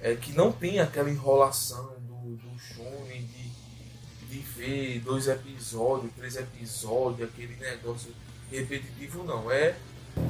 [0.00, 6.36] É que não tem aquela enrolação do, do Shonen de, de ver dois episódios, três
[6.36, 8.14] episódios, aquele negócio
[8.50, 9.50] repetitivo não.
[9.50, 9.74] É,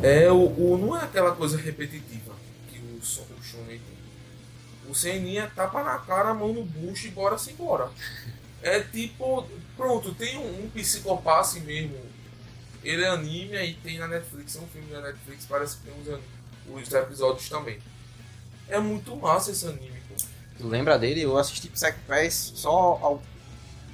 [0.03, 2.35] é o, o não é aquela coisa repetitiva
[2.71, 4.03] que o, o Shonen tem.
[4.89, 7.91] O Seninha tapa na cara, mão no bucho e bora-se embora.
[8.65, 9.45] É tipo,
[9.77, 11.97] pronto, tem um, um psicopata assim mesmo.
[12.85, 15.93] Ele é anime e tem na Netflix, é um filme da Netflix, parece que tem
[16.01, 17.81] os, os episódios também.
[18.69, 20.15] É muito massa esse anime, pô.
[20.59, 21.23] Tu lembra dele?
[21.23, 23.23] Eu assisti Psycho Pass só ao,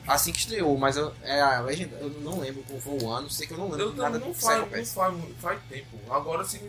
[0.09, 3.31] assim que estreou, mas eu, é a legenda, eu não lembro qual foi o ano,
[3.31, 4.95] sei que eu não lembro Eu nada não faz, não faz,
[5.41, 5.99] faz tempo.
[6.11, 6.61] Agora sim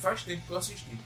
[0.00, 0.98] faz tempo que eu assisti.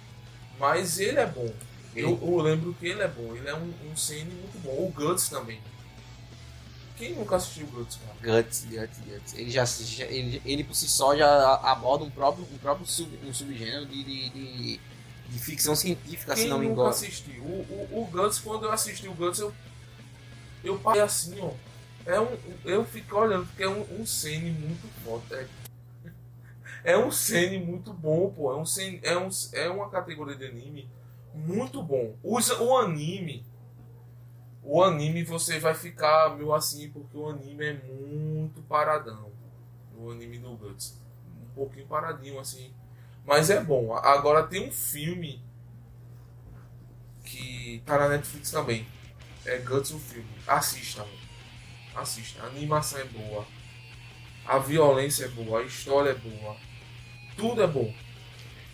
[0.59, 1.53] Mas ele é bom.
[1.95, 3.35] Eu, eu lembro que ele é bom.
[3.35, 4.71] Ele é um, um CN muito bom.
[4.87, 5.61] O Guts também.
[6.97, 8.43] Quem nunca assistiu Guts, cara?
[8.43, 9.35] Guts, Guts, Guts.
[9.35, 13.11] Ele já, já- ele, ele por si só já aborda um próprio, um próprio sub,
[13.27, 14.81] um subgênero de, de, de,
[15.31, 16.91] de ficção científica, se Quem não me nunca engano.
[16.91, 17.43] assistiu?
[17.43, 19.53] O, o, o Guts, quando eu assisti o Guts, eu,
[20.63, 21.53] eu parei assim, ó.
[22.07, 25.35] É um, eu fico olhando, porque é um, um CN muito forte.
[25.35, 28.53] É, é um CN muito bom, pô.
[28.53, 30.89] É, um CN, é, um, é uma categoria de anime
[31.35, 32.17] muito bom.
[32.23, 33.45] Usa o anime.
[34.63, 39.31] O anime você vai ficar meio assim, porque o anime é muito paradão.
[39.97, 40.99] O anime do Guts.
[41.43, 42.73] Um pouquinho paradinho assim.
[43.25, 43.95] Mas é bom.
[43.95, 45.43] Agora tem um filme
[47.25, 48.87] que tá na Netflix também.
[49.53, 50.29] É Guts o filme.
[50.47, 51.05] Assista.
[51.95, 52.43] Assista.
[52.43, 53.47] A animação é boa.
[54.47, 55.61] A violência é boa.
[55.61, 56.57] A história é boa.
[57.37, 57.93] Tudo é bom.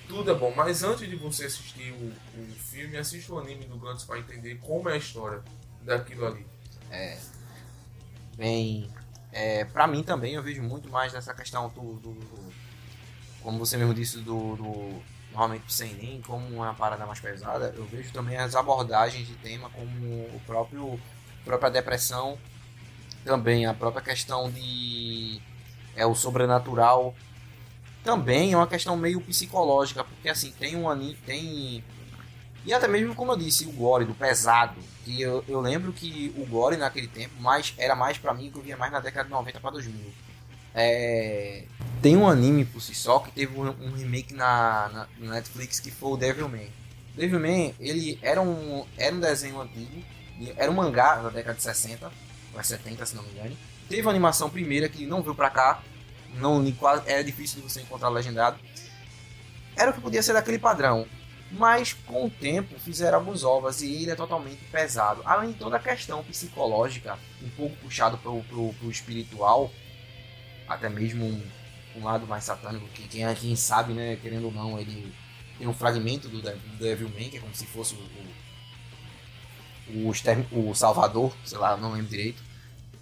[0.08, 0.52] Tudo é bom.
[0.54, 4.56] Mas antes de você assistir o, o filme, assista o anime do Guts para entender
[4.56, 5.42] como é a história
[5.82, 6.46] daquilo ali.
[8.36, 8.90] Bem,
[9.32, 12.52] é, pra mim também eu vejo muito mais dessa questão do, do- do-
[13.42, 15.02] como você mesmo disse, do, do
[15.36, 19.68] normalmente do seinen, como uma parada mais pesada, eu vejo também as abordagens de tema
[19.68, 19.90] como
[20.34, 20.98] o próprio
[21.44, 22.38] própria depressão,
[23.24, 25.40] também a própria questão de
[25.94, 27.14] é o sobrenatural,
[28.02, 31.84] também é uma questão meio psicológica, porque assim, tem um anime, tem
[32.64, 36.34] e até mesmo como eu disse, o gore do pesado, e eu, eu lembro que
[36.36, 39.26] o gore naquele tempo mais, era mais pra mim que eu via mais na década
[39.26, 40.12] de 90 pra 2000.
[40.74, 41.64] É,
[42.02, 46.12] tem um anime por si só que teve um, remake na, na, Netflix que foi
[46.12, 46.68] o Devilman.
[47.14, 50.02] Devilman, ele era um, era um desenho antigo,
[50.56, 52.12] era um mangá da década de 60,
[52.52, 53.56] ou é 70 se não me engano.
[53.88, 55.82] Teve uma animação primeira que não veio pra cá,
[56.34, 56.62] não
[57.06, 58.58] era difícil de você encontrar legendado.
[59.74, 61.06] Era o que podia ser daquele padrão,
[61.52, 65.22] mas com o tempo fizeram algumas ovas e ele é totalmente pesado.
[65.24, 69.70] Além de toda a questão psicológica, um pouco puxado pro, pro, pro espiritual,
[70.68, 71.42] até mesmo
[71.96, 75.12] um, lado mais satânico, que quem, quem sabe, né, querendo ou não, ele
[75.58, 77.98] tem um fragmento do, Dev- do Devilman, que é como se fosse o,
[79.88, 80.12] o,
[80.52, 82.42] o, o Salvador, sei lá, não lembro direito.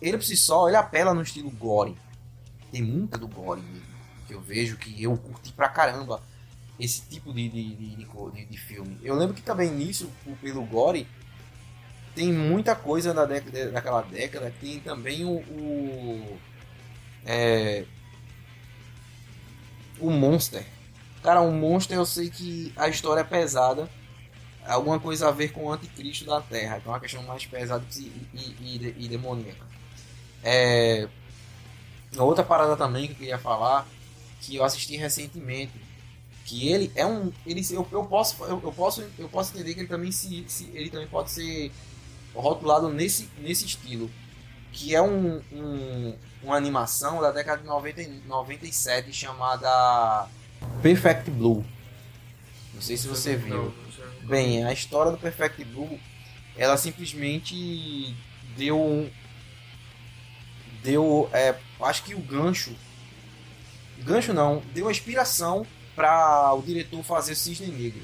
[0.01, 1.97] Ele por si só, ele apela no estilo gore.
[2.73, 3.63] Tem muita do gore
[4.27, 6.23] que eu vejo que eu curti pra caramba
[6.79, 8.99] esse tipo de, de, de, de de- filme.
[9.03, 10.11] Eu lembro que também nisso,
[10.43, 11.07] pelo gore,
[12.15, 14.53] tem muita coisa da década, daquela década.
[14.61, 15.39] Tem também o.
[15.39, 16.39] o
[17.27, 17.85] é,
[20.01, 20.65] o Monster.
[21.23, 23.89] Cara, o Monster eu sei que a história é pesada.
[24.67, 26.81] Alguma coisa a ver com o anticristo da Terra.
[26.81, 28.01] Que é uma questão mais pesada e,
[28.35, 29.67] e, e, e demoníaca.
[30.43, 31.09] É,
[32.19, 33.87] outra parada também que eu queria falar.
[34.41, 35.73] Que eu assisti recentemente
[36.45, 39.81] que ele é um ele eu, eu posso eu, eu posso eu posso entender que
[39.81, 41.73] ele também se, se ele também pode ser
[42.35, 44.11] rotulado nesse nesse estilo
[44.71, 50.29] que é um, um uma animação da década de 90, e 97 chamada
[50.83, 51.65] Perfect Blue
[52.75, 53.73] não sei se você viu.
[54.25, 55.97] Bem, a história do Perfect Blue,
[56.57, 58.13] ela simplesmente
[58.57, 59.09] deu um-
[60.83, 62.75] deu, é, acho que o gancho,
[64.01, 68.03] gancho não, deu a inspiração para o diretor fazer Cisne Negro.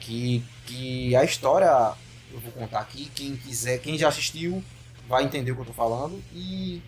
[0.00, 1.94] Que, que a história,
[2.32, 4.62] eu vou contar aqui, quem quiser, quem já assistiu
[5.08, 6.82] vai entender o que eu tô falando e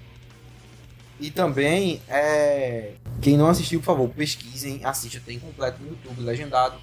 [1.20, 6.76] E também, é, quem não assistiu, por favor, pesquisem, assista, tem completo no YouTube, legendado.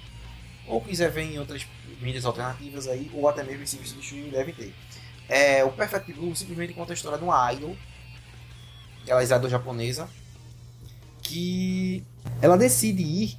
[0.66, 1.66] Ou quiser ver em outras
[2.00, 4.74] mídias alternativas aí, ou até mesmo em serviço de streaming, deve ter.
[5.28, 7.76] É, o Perfect Blue simplesmente conta a história de uma idol,
[9.06, 10.08] ela é idol japonesa,
[11.22, 12.02] que
[12.40, 13.38] ela decide ir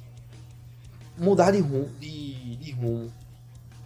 [1.18, 3.12] mudar de rumo, de, de rumo.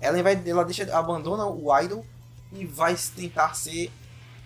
[0.01, 2.05] Ela, vai, ela deixa, abandona o idol
[2.53, 3.91] e vai tentar ser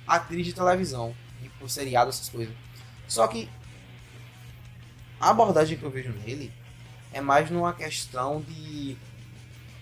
[0.07, 2.55] atriz de televisão, e por seriado, essas coisas.
[3.07, 3.49] Só que
[5.21, 6.53] a abordagem que eu vejo nele
[7.13, 8.97] é mais numa questão de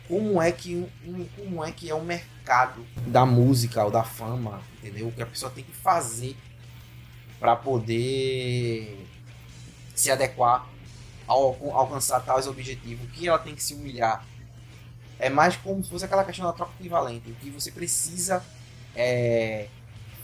[0.06, 0.74] como é que
[1.06, 5.08] um, como é que é o mercado da música ou da fama, entendeu?
[5.08, 6.36] O que a pessoa tem que fazer
[7.38, 9.06] para poder
[9.94, 10.66] se adequar
[11.26, 14.26] ao alcançar tais objetivos, que ela tem que se humilhar.
[15.20, 18.42] É mais como se fosse aquela questão da troca equivalente, o que você precisa
[18.96, 19.68] é,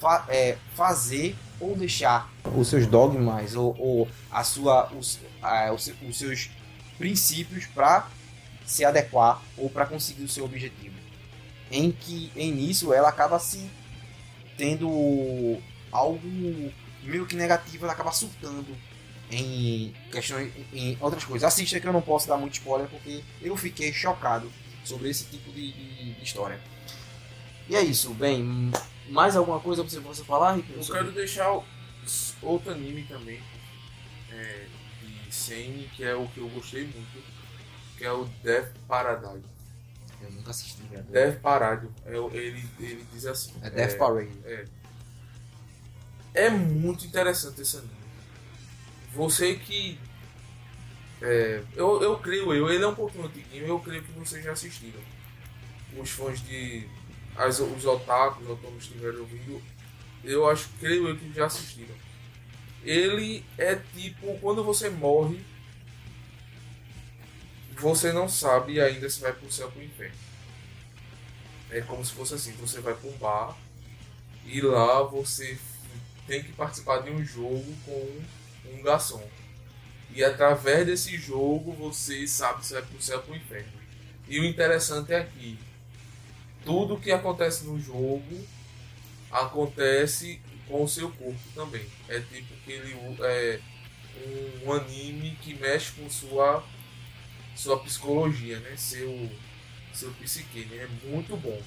[0.01, 5.21] fa é, fazer ou deixar os seus dogmas ou, ou a sua, os,
[5.75, 6.51] os, os seus
[6.99, 8.09] princípios para
[8.65, 10.97] se adequar ou para conseguir o seu objetivo.
[11.71, 13.71] Em que em nisso ela acaba se
[14.57, 15.59] tendo
[15.93, 18.77] algo meio que negativo, ela acaba surtando
[19.31, 21.47] em questões em outras coisas.
[21.47, 24.51] Assista que eu não posso dar muito spoiler porque eu fiquei chocado
[24.87, 26.61] sobre esse tipo de, de, de história.
[27.69, 28.71] E é isso, bem,
[29.09, 30.73] mais alguma coisa você possa falar, Rick?
[30.73, 31.61] Eu quero deixar
[32.41, 33.43] outro anime também
[34.31, 34.67] é,
[35.03, 37.23] de Sane, que é o que eu gostei muito,
[37.99, 39.45] que é o Death Paradise.
[40.23, 41.03] Eu nunca assisti, velho.
[41.05, 41.93] Death Paradise.
[42.05, 43.53] É, ele, ele diz assim.
[43.63, 44.31] É Death é, Parade.
[44.45, 44.65] É.
[46.35, 47.93] É muito interessante esse anime.
[49.15, 49.99] Você que.
[51.23, 54.53] É, eu, eu creio, eu, ele é um pouquinho antiguinho, eu creio que vocês já
[54.53, 55.01] assistiram.
[55.97, 56.87] Os fãs de.
[57.37, 59.63] As, os otakus, os otakus estiverem ouvindo,
[60.25, 61.95] eu acho, creio eu que já assistiram.
[62.83, 65.45] Ele é tipo, quando você morre,
[67.77, 70.15] você não sabe ainda se vai pro céu ou pro inferno.
[71.71, 73.57] É como se fosse assim, você vai um bar
[74.47, 75.59] e lá você
[76.27, 78.23] tem que participar de um jogo com
[78.73, 79.23] um garçom.
[80.17, 83.69] E através desse jogo você sabe se vai pro céu ou pro inferno.
[84.27, 85.59] E o interessante é que
[86.65, 88.47] tudo que acontece no jogo
[89.31, 91.85] acontece com o seu corpo também.
[92.09, 93.61] É tipo que ele é
[94.65, 96.65] um anime que mexe com sua
[97.55, 98.75] sua psicologia, né?
[98.75, 99.31] Seu
[99.93, 100.85] seu psique, né?
[100.85, 101.61] É muito bom.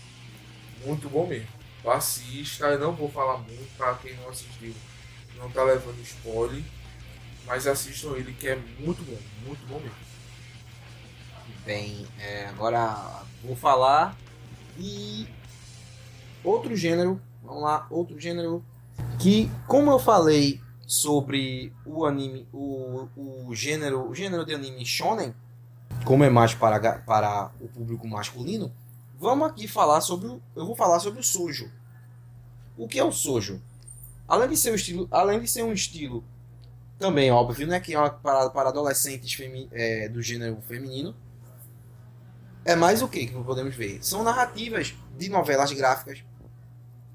[0.83, 1.49] Muito bom mesmo.
[1.85, 4.73] Assista, eu não vou falar muito para quem não assistiu,
[5.38, 6.63] não tá levando spoiler
[7.49, 9.97] mas assistam ele que é muito bom, muito bom mesmo.
[11.65, 14.15] Bem, é, agora vou falar
[14.77, 15.27] e
[16.43, 18.63] outro gênero, vamos lá, outro gênero
[19.19, 25.33] que, como eu falei sobre o anime, o, o gênero, o gênero de anime shonen,
[26.05, 28.71] como é mais para, para o público masculino,
[29.19, 31.71] vamos aqui falar sobre o, eu vou falar sobre o sojo.
[32.77, 33.59] O que é o sojo?
[34.27, 36.23] Além de ser um estilo, além de ser um estilo
[36.99, 37.79] também, óbvio, né?
[37.79, 41.15] Que é uma parada para adolescentes femi é, do gênero feminino.
[42.65, 43.99] É mais o que que podemos ver?
[44.03, 46.23] São narrativas de novelas gráficas,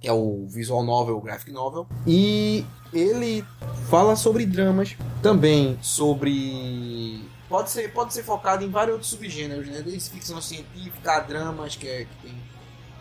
[0.01, 1.87] que é o visual novel, o graphic novel.
[2.07, 3.45] E ele
[3.91, 9.83] fala sobre dramas, também sobre pode ser pode ser focado em vários outros subgêneros, né?
[9.83, 12.35] Desde ficção científica, dramas que, é, que tem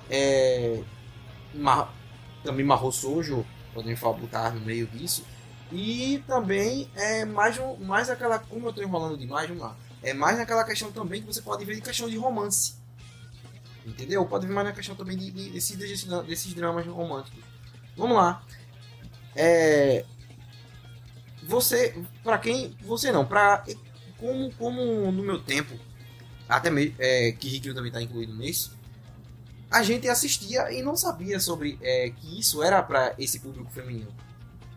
[0.09, 0.83] é,
[2.43, 5.25] também Marro Sojo, podemos botar no meio disso.
[5.71, 8.39] E também é mais, mais aquela.
[8.39, 9.75] Como eu estou enrolando demais, vamos lá.
[10.01, 12.75] É mais naquela questão também que você pode ver de questão de romance.
[13.85, 14.25] Entendeu?
[14.25, 15.75] Pode ver mais na questão também de, de, desses,
[16.27, 17.43] desses, dramas românticos.
[17.97, 18.43] Vamos lá.
[19.35, 20.05] É,
[21.43, 23.63] você, para quem, você não, para
[24.17, 25.77] como, como no meu tempo,
[26.47, 28.77] até mesmo é, que Riquinho também está incluído nisso,
[29.69, 34.13] a gente assistia e não sabia sobre é, que isso era para esse público feminino.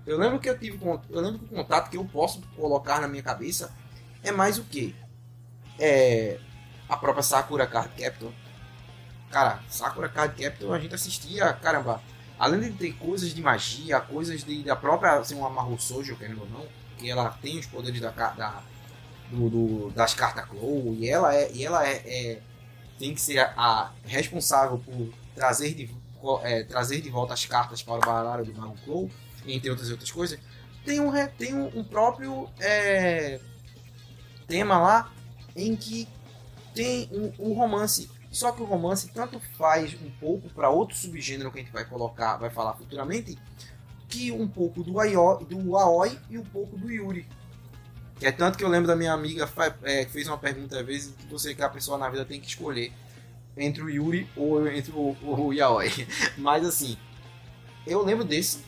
[0.06, 0.78] Eu lembro que eu tive
[1.10, 3.74] eu lembro que o contato que eu posso colocar na minha cabeça
[4.22, 4.94] é mais o que
[5.78, 6.38] é
[6.88, 8.32] a própria Sakura Card Captor.
[9.30, 12.00] Cara, Sakura Card Captor a gente assistia, caramba,
[12.38, 16.42] além de ter coisas de magia, coisas de, da própria assim, uma Mahou Sojo, querendo
[16.42, 16.66] ou não,
[16.96, 18.62] que ela tem os poderes da, da
[19.30, 22.42] do, do, das cartas Claw e ela é e ela é, é
[22.96, 25.90] tem que ser a, a responsável por trazer de
[26.42, 29.10] é, trazer de volta as cartas para o baralho do Mago Claw
[29.46, 30.38] entre outras outras coisas,
[30.84, 33.40] tem um, tem um, um próprio é,
[34.46, 35.12] tema lá
[35.54, 36.08] em que
[36.74, 38.10] tem um, um, romance.
[38.30, 41.84] Só que o romance tanto faz um pouco para outro subgênero que a gente vai
[41.84, 43.38] colocar, vai falar futuramente,
[44.08, 47.26] que um pouco do, Aoi, do Aoi e um pouco do Yuri.
[48.18, 49.48] Que é tanto que eu lembro da minha amiga
[49.82, 52.40] é, que fez uma pergunta às vezes que você que a pessoa na vida tem
[52.40, 52.92] que escolher
[53.56, 55.90] entre o Yuri ou entre o, o, o Yaoi.
[56.36, 56.96] Mas assim,
[57.86, 58.64] eu lembro desse.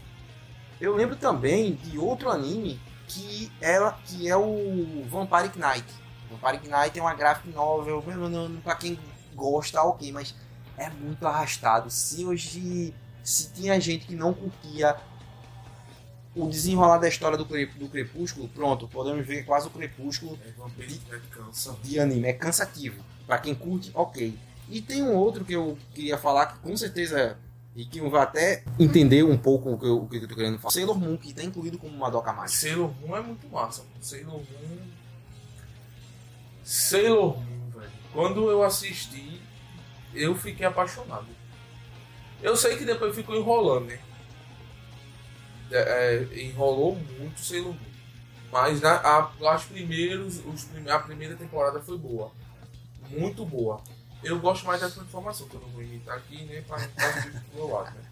[0.80, 5.86] Eu lembro também de outro anime que ela que é o Vampire Knight.
[6.30, 8.04] Vampire Knight é uma graphic novel,
[8.62, 8.98] para quem
[9.34, 10.34] gosta, ok, mas
[10.76, 11.90] é muito arrastado.
[11.90, 14.96] Se hoje se tinha gente que não curtia
[16.34, 20.38] o desenrolar da história do, do Crepúsculo, pronto, podemos ver quase o Crepúsculo
[20.78, 20.98] é, de,
[21.30, 21.76] cansa.
[21.82, 22.28] de anime.
[22.28, 23.02] É cansativo.
[23.26, 24.38] Para quem curte, ok.
[24.68, 27.36] E tem um outro que eu queria falar que com certeza
[27.78, 30.58] e que vai até entender um pouco o que eu, o que eu tô querendo
[30.58, 30.72] falar.
[30.72, 32.60] Sailor Moon, que está incluído como uma doca mágica.
[32.60, 33.84] Sailor Moon é muito massa.
[34.00, 34.78] Sailor Moon.
[36.64, 37.92] Sailor Moon, velho.
[38.12, 39.40] Quando eu assisti,
[40.12, 41.28] eu fiquei apaixonado.
[42.42, 44.00] Eu sei que depois ficou enrolando, né?
[45.70, 47.88] É, é, enrolou muito Sailor Moon.
[48.50, 52.32] Mas na, a, as primeiros, os, a primeira temporada foi boa.
[53.08, 53.80] Muito boa.
[54.22, 57.54] Eu gosto mais da transformação, que eu não vou imitar aqui, nem para ficar do
[57.54, 58.04] meu lado, né?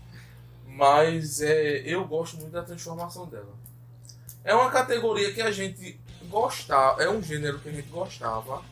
[0.67, 3.55] Mas é, eu gosto muito da transformação dela.
[4.45, 8.63] É uma categoria que a gente gostava, é um gênero que a gente gostava,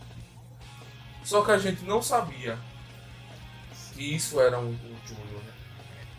[1.24, 2.58] só que a gente não sabia
[3.94, 5.52] que isso era um, um Junior, né?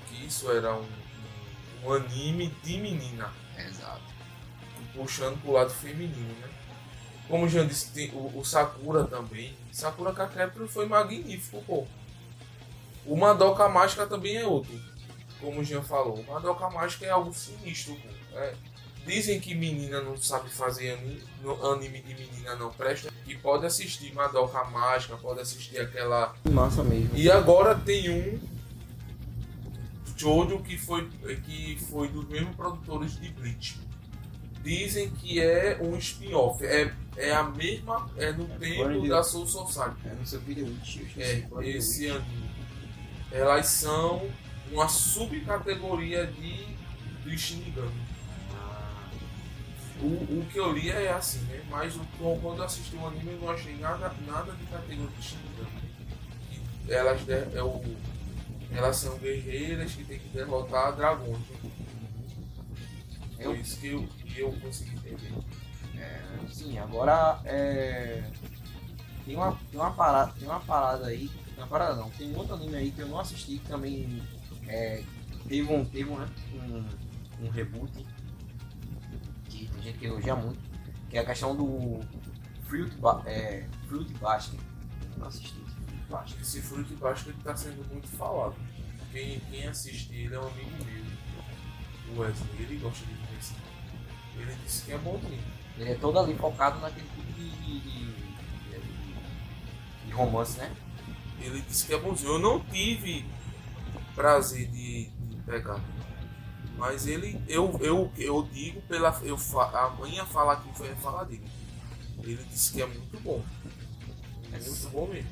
[0.08, 3.32] Que isso era um, um, um anime de menina.
[3.58, 4.02] Exato.
[4.94, 6.50] Puxando pro lado feminino, né?
[7.28, 9.54] Como já disse, tem o, o Sakura também.
[9.72, 11.86] Sakura Cacapro foi magnífico, pô.
[13.06, 14.80] O Madoka Mágica também é outro.
[15.40, 16.16] Como o Jean falou.
[16.16, 18.38] O Madoka Mágica é algo sinistro, pô.
[18.38, 18.54] É.
[19.06, 21.22] Dizem que menina não sabe fazer anime,
[21.64, 23.12] anime de menina não presta.
[23.28, 26.36] E pode assistir Madoka Mágica, pode assistir aquela.
[26.50, 27.12] Massa mesmo.
[27.16, 28.40] E agora tem um
[30.18, 31.08] Jojo que foi,
[31.46, 33.85] que foi dos mesmos produtores de Bleach
[34.66, 36.66] dizem que é um spin-off.
[36.66, 38.10] É, é a mesma.
[38.18, 39.96] É no é tempo da Soul Society.
[40.06, 40.76] É no seu vídeo
[41.18, 42.50] É, esse anime.
[43.32, 44.28] Elas são
[44.72, 46.76] uma subcategoria de
[47.24, 48.02] do Shinigami.
[48.54, 49.10] Ah.
[50.00, 51.62] O, o que eu li é assim, né?
[51.70, 55.92] Mas quando eu assisti o anime eu não achei nada, nada de categoria de Shinigami.
[56.88, 57.22] elas,
[57.56, 57.84] é o,
[58.72, 61.40] elas são guerreiras que tem que derrotar dragões.
[61.40, 61.72] Né?
[63.40, 65.34] É isso que eu, que eu consegui entender.
[65.98, 66.22] É,
[66.52, 68.30] sim, agora é,
[69.26, 71.32] tem, uma, tem, uma parada, tem uma parada aí.
[71.58, 74.22] Uma parada não, tem um outro anime aí que eu não assisti que também
[74.68, 75.02] é,
[75.48, 76.86] teve, um, teve um, um,
[77.46, 78.06] um reboot
[79.46, 80.60] que tem gente que elogia muito,
[81.10, 82.02] que é a questão do
[82.66, 84.60] Fruit, ba é, Fruit Basket.
[85.14, 86.42] Eu não assisti Fruit Basket.
[86.42, 88.56] Esse Fruit Basket está sendo muito falado.
[89.14, 91.06] Quem, quem assiste ele é um amigo meu.
[92.14, 93.14] O Wesley, ele gosta de
[94.38, 95.44] ele disse que é bonzinho.
[95.78, 98.14] Ele é todo ali focado naquele tipo de, de, de,
[100.06, 100.72] de romance, né?
[101.42, 102.34] Ele disse que é bonzinho.
[102.34, 103.26] Eu não tive
[104.16, 105.10] prazer de,
[105.46, 105.80] pegar.
[106.78, 109.18] Mas ele, eu, eu, eu digo pela.
[109.24, 109.38] Eu,
[109.74, 111.46] a manhã fala que foi falar dele.
[112.24, 113.42] Ele disse que é muito bom.
[114.52, 115.30] É muito bom mesmo.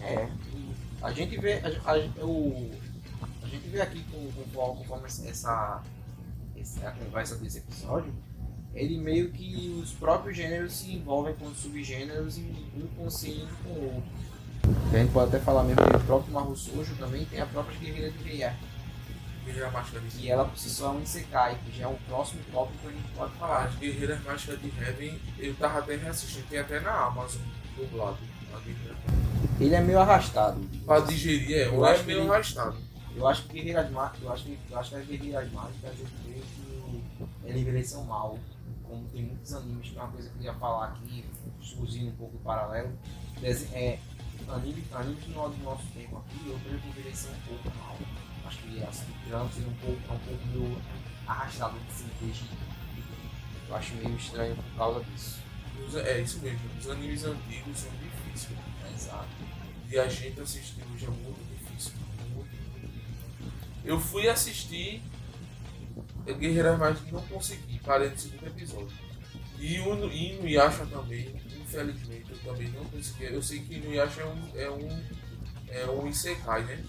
[0.00, 0.28] É.
[1.02, 1.60] A gente vê.
[1.84, 2.70] A, a, eu,
[3.42, 5.82] a gente vê aqui com, com, conforme essa
[6.84, 8.12] a conversa desse episódio,
[8.74, 12.42] ele meio que os próprios gêneros se envolvem com os subgêneros e
[12.76, 14.20] um consciente com o outro.
[14.92, 17.78] A gente pode até falar mesmo que o próprio Marro Sujo também tem a própria
[17.78, 18.56] Guerreira de Reia.
[19.44, 21.96] Guerreira Mágica de E ela por si só é um Isekai, que já é um
[22.08, 23.64] próximo tópico que a gente pode falar.
[23.64, 27.42] As Guerreiras Mágicas de Heaven, eu tava até reassistindo, tem até na Amazon,
[27.76, 28.18] dublado.
[29.58, 30.60] Ele é meio arrastado.
[30.84, 32.30] Pra digerir, é, eu acho meio ele...
[32.30, 32.76] arrastado.
[33.20, 36.06] Eu acho que Guerreiras Mágicas, eu acho que, eu acho que as Guerreiras Mágicas eu
[36.22, 38.38] creio que ela envelheceu mal.
[38.82, 41.26] Como tem muitos animes, que é uma coisa que eu queria falar aqui,
[41.60, 42.98] surgindo um pouco paralelo.
[43.42, 43.98] É,
[44.48, 47.96] anime, animes do nosso tempo aqui, eu creio que envelheceu um pouco mal.
[48.46, 50.82] Acho que assim, tirando ser um pouco, é um pouco meio
[51.26, 52.48] arrastado assim, desde
[53.68, 55.40] eu acho meio estranho por causa disso.
[56.06, 58.58] É isso mesmo, os animes antigos são difíceis.
[58.94, 59.28] Exato.
[59.90, 61.50] E a gente assistir hoje é muito
[63.84, 65.02] eu fui assistir
[66.26, 69.10] Guerreiras Mágicas e não consegui, parei no segundo episódio.
[69.58, 73.24] E o Inuyasha também, infelizmente, eu também não consegui.
[73.24, 75.02] Eu sei que Inuyasha é um, é um,
[75.68, 76.82] é um Isekai, né?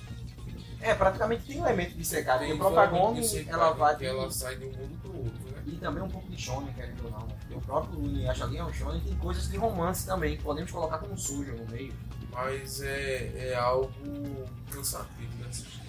[0.80, 3.96] É, praticamente tem um elemento de Isekai, porque o protagonista ela vai.
[3.98, 4.06] De...
[4.06, 5.64] Ela sai de um mundo pro outro, né?
[5.68, 7.28] E também um pouco de Shonen, querendo ou não.
[7.58, 10.98] O próprio Inuyasha ali é um Shonen tem coisas de romance também, que podemos colocar
[11.00, 11.94] como sujo no meio.
[12.32, 15.81] Mas é, é algo cansativo de assistir.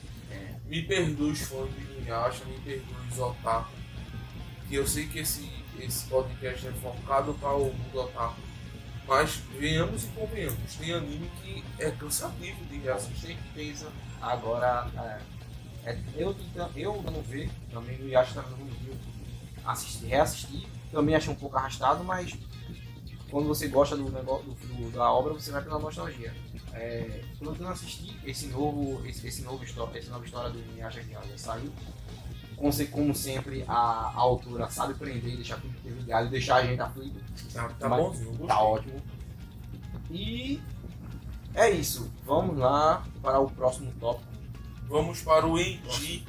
[0.67, 3.71] Me perdoe os fãs de Inuyasha, me perdoe os otaku.
[4.69, 8.41] Que eu sei que esse, esse podcast é focado para o mundo otaku.
[9.07, 13.37] Mas venhamos e convenhamos, tem anime que é cansativo de Com reassistir.
[13.37, 13.91] certeza.
[14.21, 14.89] Agora,
[15.85, 16.35] é, é, eu,
[16.77, 18.95] eu não ver, também o Yasha também não viu.
[19.65, 22.33] Assistir, reassistir, também achei um pouco arrastado, mas
[23.31, 26.33] quando você gosta do negócio do, do- da obra, você vai pela nostalgia.
[26.75, 31.01] É, quando eu assisti esse novo, esse, esse novo história, essa nova história do Inuyasha
[31.03, 31.71] que já saiu,
[32.57, 36.65] como, se- como sempre, a, a autora sabe prender, deixar tudo ligado e deixar a
[36.67, 37.21] gente aflito.
[37.53, 38.47] Tá, tá Mas gostei.
[38.47, 39.03] Tá ótimo.
[40.11, 40.61] E
[41.55, 42.11] é isso.
[42.25, 44.33] Vamos lá para o próximo tópico.
[44.89, 46.25] Vamos para o Enji,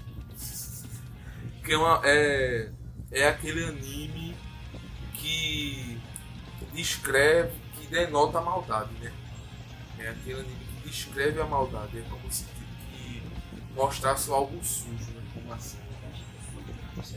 [1.64, 2.70] que é, uma- é,
[3.12, 4.36] é aquele anime
[5.14, 5.98] que
[6.74, 9.12] descreve, que denota a maldade, né?
[10.04, 12.44] É aquele anime que descreve a maldade, é como se
[12.92, 13.24] que
[13.74, 15.24] mostrasse algo sujo, né?
[15.34, 15.78] Como assim?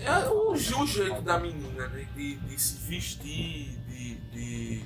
[0.01, 0.57] É o, o
[0.87, 2.09] jeito da menina, né?
[2.15, 4.85] De, de se vestir, de, de.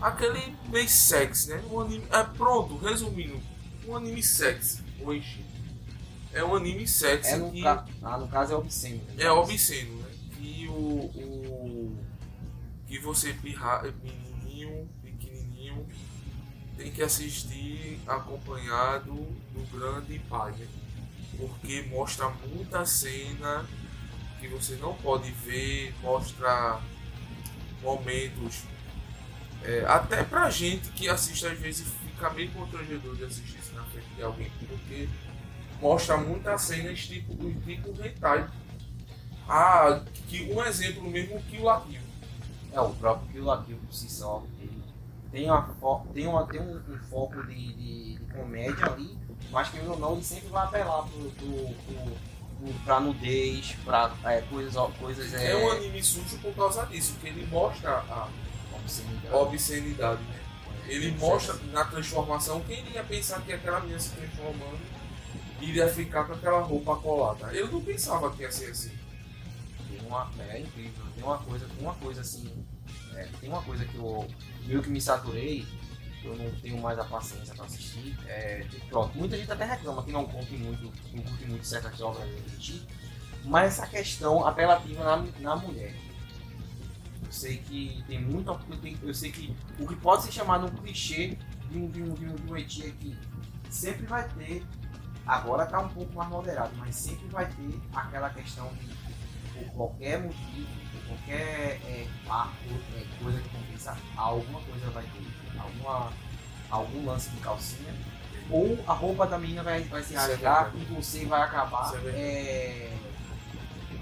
[0.00, 1.62] Aquele meio sexy, né?
[1.70, 2.06] Um anime.
[2.10, 3.40] É pronto, resumindo,
[3.86, 5.44] um anime sexy, Enji.
[6.32, 7.84] É um anime sexy É no, que ca...
[8.02, 9.00] ah, no caso é obsceno.
[9.08, 9.24] né?
[9.24, 10.10] é obsceno, né?
[10.36, 10.72] Que o.
[10.72, 11.98] o
[12.86, 15.86] que você pirra, menininho, pequenininho,
[16.76, 20.54] tem que assistir acompanhado do grande pai?
[21.36, 23.66] Porque mostra muita cena
[24.40, 26.80] que você não pode ver, mostra
[27.82, 28.62] momentos.
[29.62, 33.82] é, até pra gente que assiste às vezes fica meio constrangedor de assistir isso na
[33.84, 35.08] frente de alguém, porque
[35.80, 38.48] mostra muitas cenas tipo, tipo hentai.
[39.48, 42.02] Ah, que um exemplo mesmo que o Latinho.
[42.72, 44.42] É, o próprio Kill la Kill por si só.
[45.34, 46.06] Tem, uma fo...
[46.14, 46.46] tem, uma...
[46.46, 49.18] tem um, um foco de, de, de comédia ali,
[49.50, 52.12] mas que ou não, ele sempre vai apelar pro, pro, pro,
[52.60, 57.16] pro, pra nudez, pra é, coisas, coisas é, É um anime sujo por causa disso,
[57.20, 58.28] que ele mostra a
[58.76, 59.34] obscenidade.
[59.34, 60.40] obscenidade, né?
[60.86, 64.78] Ele mostra na transformação, quem iria pensar que aquela menina se transformando
[65.60, 67.52] iria ficar com aquela roupa colada?
[67.52, 68.92] Eu não pensava que ia ser assim.
[69.88, 71.04] Tem uma, é incrível.
[71.14, 72.52] Tem uma coisa, uma coisa assim.
[73.16, 74.28] é, tem uma coisa que eu
[74.64, 75.66] meio que me saturei,
[76.20, 78.16] que eu não tenho mais a paciência pra assistir.
[78.26, 82.00] É, que, pronto, muita gente até reclama que não curte muito, não curte muito certas
[82.00, 82.82] obras de assistir,
[83.44, 85.94] mas essa questão apelativa na, na mulher.
[87.24, 88.50] Eu sei que tem muito.
[88.50, 91.36] Eu, eu sei que o que pode ser chamado um clichê
[91.70, 93.16] de um, de um, de um, de um eti aqui
[93.74, 94.64] sempre vai ter.
[95.26, 98.94] Agora tá um pouco mais moderado, mas sempre vai ter aquela questão de
[99.54, 100.68] por qualquer motivo,
[101.14, 102.54] qualquer é, arco,
[102.96, 105.60] é, coisa que aconteça, alguma coisa vai ter.
[105.60, 106.12] Alguma,
[106.70, 107.94] algum lance de calcinha.
[108.50, 112.08] Ou a roupa da menina vai, vai se é rasgar e você vai acabar é
[112.08, 112.92] é,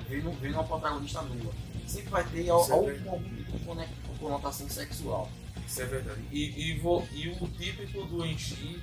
[0.08, 1.52] vendo, vendo uma protagonista nua.
[1.86, 5.30] Sempre vai ter é algum, tipo de conotação sexual.
[5.66, 6.20] Isso é verdade.
[6.32, 8.82] E, e, vo- e o típico do Enchi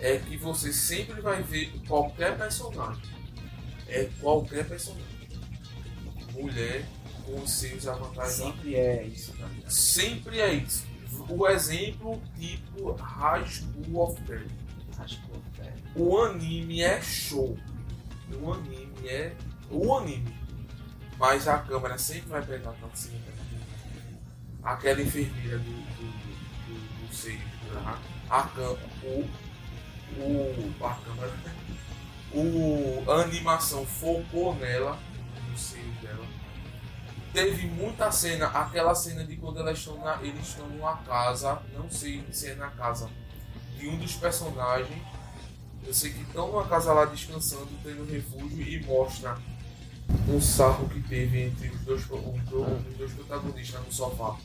[0.00, 3.02] é que você sempre vai ver qualquer personagem.
[3.86, 5.06] É qualquer personagem.
[6.32, 6.84] Mulher
[7.28, 8.34] com os seios avantajados.
[8.34, 9.70] Sempre é isso, tá ligado?
[9.70, 10.86] Sempre é isso.
[11.28, 14.48] O exemplo tipo High School of Death.
[15.94, 17.56] O anime é show.
[18.40, 19.32] O anime é.
[19.70, 20.34] O anime.
[21.18, 23.18] Mas a câmera sempre vai pegar pra cima.
[24.62, 27.38] Aquela enfermeira do, do, do, do seio.
[27.38, 27.98] né?
[28.30, 28.88] A câmera.
[29.02, 29.28] O.
[30.20, 30.84] O.
[30.84, 31.32] A câmera.
[32.32, 34.98] O, a animação focou nela.
[35.50, 35.97] No seio.
[37.32, 38.46] Teve muita cena.
[38.46, 41.60] Aquela cena de quando elas estão na, eles estão numa casa.
[41.74, 43.08] Não sei se é na casa.
[43.76, 45.02] De um dos personagens.
[45.86, 49.38] Eu sei que estão numa casa lá descansando, tendo refúgio e mostra
[50.28, 54.36] um sarro que teve entre os dois, os dois, os dois protagonistas no sofá.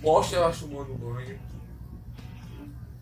[0.00, 1.38] Mostra elas tomando banho.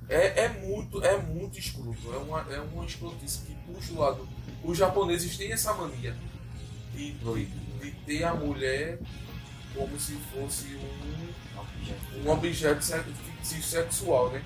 [0.09, 2.13] É, é muito, é muito escroto.
[2.13, 4.29] É uma, é uma escrotice que puxa o lado.
[4.63, 6.17] Os japoneses têm essa mania
[6.95, 7.47] de, de,
[7.85, 8.99] de ter a mulher
[9.75, 11.35] como se fosse um
[12.25, 14.43] um objeto se- fictício sexual, né?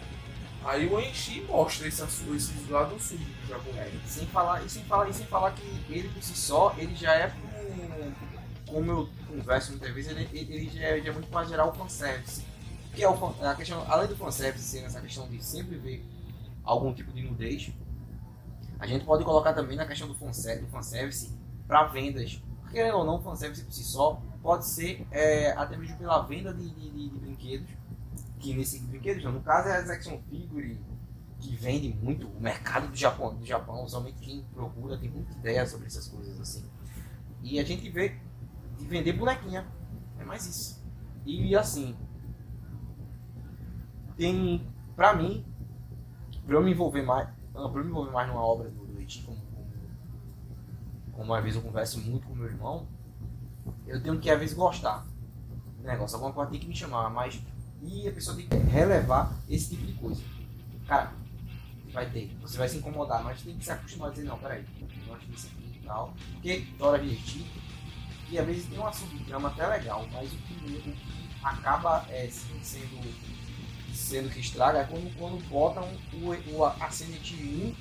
[0.65, 3.79] Aí o Enchi mostra esse, esse lado sujo do japonês.
[3.95, 6.95] É, sem falar, e sem falar, e sem falar que ele por si só, ele
[6.97, 8.13] já é um,
[8.67, 11.73] como eu converso muitas vezes, ele, ele já, é, já é muito para gerar o
[11.73, 12.43] fanservice.
[12.95, 16.05] Que é o, a questão, além do fanservice ser essa questão de sempre ver
[16.65, 17.71] algum tipo de nudez,
[18.81, 21.31] a gente pode colocar também na questão do fanservice, do fanservice
[21.67, 22.43] para vendas.
[22.69, 26.53] Porque, Querendo ou não, fanservice por si só pode ser é, até mesmo pela venda
[26.53, 27.69] de, de, de- brinquedos.
[28.39, 30.79] Que nesse brinquedos, não, no caso é as action figure,
[31.41, 35.67] que vende muito, o mercado do Japão, do Japão, somente quem procura tem muita ideia
[35.67, 36.65] sobre essas coisas assim.
[37.43, 38.17] E a gente vê
[38.79, 39.67] de vender bonequinha.
[40.19, 40.83] É mais isso.
[41.27, 41.97] E assim,
[44.17, 44.67] tem,
[44.97, 45.45] pra mim,
[46.47, 49.39] pra eu me envolver mais, pra eu me envolver mais numa obra do, Eti, como,
[51.19, 52.87] como, às vezes eu converso muito com meu irmão,
[53.89, 55.05] eu tenho que às vezes gostar
[55.77, 56.15] do negócio.
[56.15, 57.41] Alguma coisa tem que me chamar, mas
[57.83, 60.23] e a pessoa tem que relevar esse tipo de coisa.
[60.87, 61.13] Cara,
[61.93, 64.65] vai ter, você vai se incomodar, mas tem que se acostumar a dizer, não, peraí,
[64.81, 67.45] eu gosto disso aqui e tal, porque hora divertir,
[68.31, 70.97] e às vezes tem uma subtrama até legal, mas o que, o que
[71.43, 77.75] acaba é, sendo, sendo que estraga é quando, quando botam o, o 1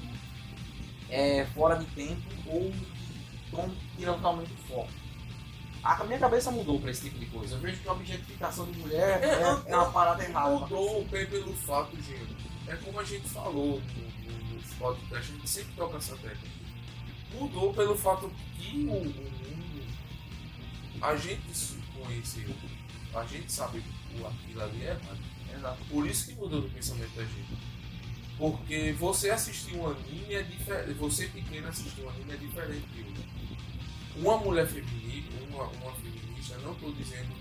[1.09, 2.73] é, fora de tempo ou
[3.51, 4.89] tom, tira totalmente o foco.
[5.83, 7.55] A minha cabeça mudou pra esse tipo de coisa.
[7.55, 10.49] Eu vejo que a objetificação de mulher é, é, é uma parada errada.
[10.49, 12.35] Mudou bem pelo fato, gente.
[12.67, 16.49] É como a gente falou no, no a gente sempre toca essa tecla.
[17.33, 19.37] Mudou pelo fato que o, o mundo
[21.01, 21.41] a gente
[21.95, 22.49] conheceu,
[23.13, 24.97] a gente sabe que aquilo ali é
[25.53, 25.77] errado.
[25.89, 27.57] Por isso que mudou o pensamento da gente.
[28.37, 30.93] Porque você assistir um anime é diferente.
[30.93, 33.36] Você pequeno assistir um anime é diferente de outro.
[34.19, 37.35] Uma mulher feminina, uma, uma feminista, não estou dizendo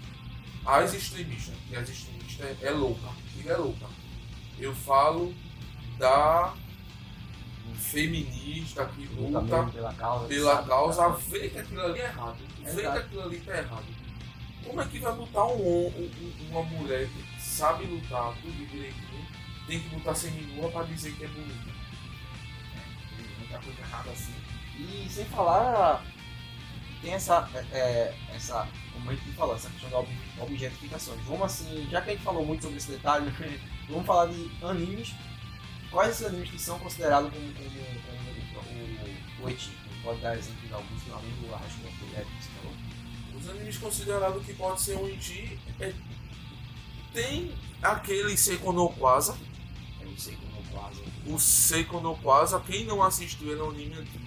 [0.64, 3.86] as extremistas, que as extremistas é, é louca, aquilo é louca.
[4.58, 5.34] Eu falo
[5.98, 6.54] da
[7.76, 12.36] feminista que luta pela causa, pela causa vê que aquilo ali é errado.
[12.62, 13.84] Vê que aquilo ali tá errado.
[14.64, 16.10] Como é que vai botar um, um,
[16.50, 19.26] uma mulher que sabe lutar tudo direitinho,
[19.66, 21.70] tem que botar seminua para dizer que é bonita?
[23.18, 24.34] É, muita coisa errada assim.
[24.78, 26.04] E sem falar,
[27.03, 31.14] tem essa, é, é essa como a gente falou, essa questão da objetificação.
[31.26, 33.30] Vamos assim, já que a gente falou muito sobre esse detalhe,
[33.88, 35.14] vamos falar de animes.
[35.90, 37.70] Quais esses animes que são considerados como, como,
[38.53, 38.70] como,
[39.42, 41.86] o, o Pode dar exemplo de alguns que não lembro, acho que
[42.16, 42.76] é que você falou.
[43.36, 45.92] Os animes considerados que pode ser um eti é...
[47.12, 48.86] tem aquele Seiko no.
[48.86, 51.34] É o Seiko no.
[51.34, 52.16] O Seiko no
[52.66, 54.24] quem não assistiu ele é um anime antigo.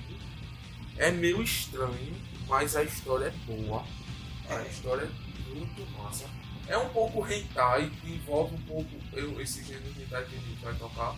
[0.98, 2.14] É meio estranho,
[2.50, 3.86] mas a história é boa.
[4.50, 6.26] A história é muito massa.
[6.68, 10.64] É um pouco hentai, envolve um pouco eu, esse gênero de hentai que a gente
[10.64, 11.16] vai tocar.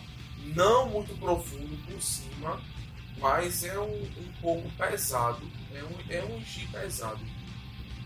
[0.54, 2.60] Não muito profundo por cima,
[3.18, 5.42] mas é um, um pouco pesado.
[5.74, 7.20] É um, é um pesado.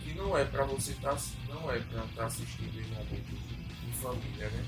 [0.02, 3.38] Que não é para você estar tá, não é estar tá assistindo em momentos
[3.84, 4.64] de família, né?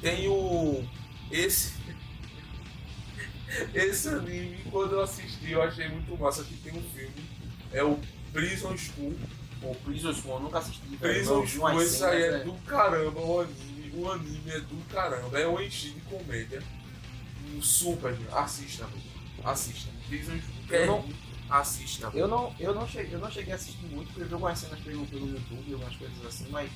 [0.00, 0.84] Tem o.
[1.30, 1.74] Esse.
[3.74, 7.41] Esse anime, quando eu assisti, eu achei muito massa que tem um filme.
[7.72, 7.98] É o
[8.32, 9.14] Prison School
[9.62, 10.80] o Prison School eu nunca assisti.
[10.98, 13.92] Prison School, isso aí é, é do caramba, o anime.
[13.94, 15.38] O anime é do caramba.
[15.38, 16.62] É um enchi de comédia.
[17.54, 18.86] Um super, assista,
[19.44, 19.90] assista.
[20.08, 21.08] Prison School, eu não,
[21.50, 22.10] assista.
[22.14, 24.58] Eu não, eu, não cheguei, eu não cheguei a assistir muito, porque eu vi algumas
[24.58, 26.70] cenas pelo, pelo YouTube, algumas coisas assim, mas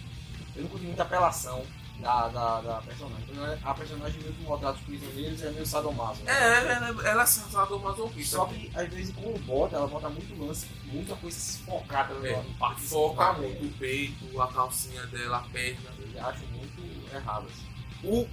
[0.54, 1.64] eu não curti muita apelação
[2.00, 3.26] da, da, da personagem.
[3.62, 6.22] A personagem meio que maltrata os prisioneiros é meio sadomaso.
[6.22, 6.32] Né?
[6.32, 8.36] É, ela, ela é sadomasoquista.
[8.36, 12.42] Só que às vezes quando bota, ela bota muito lance, muita coisa focada no, é,
[12.58, 15.90] parte Foca muito o peito, a calcinha dela, a perna.
[16.14, 17.66] Eu acho muito errado assim.
[18.04, 18.26] O,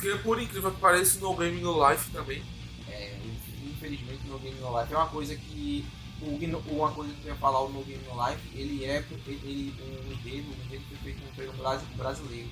[0.00, 2.42] que por incrível que pareça, no Game No Life também.
[2.88, 3.18] É,
[3.62, 5.86] infelizmente no Game No Life é uma coisa que
[6.22, 10.12] o, uma coisa que eu ia falar no Game No Life, ele é ele, um
[10.12, 12.48] enredo, um enredo foi feito um brasileiro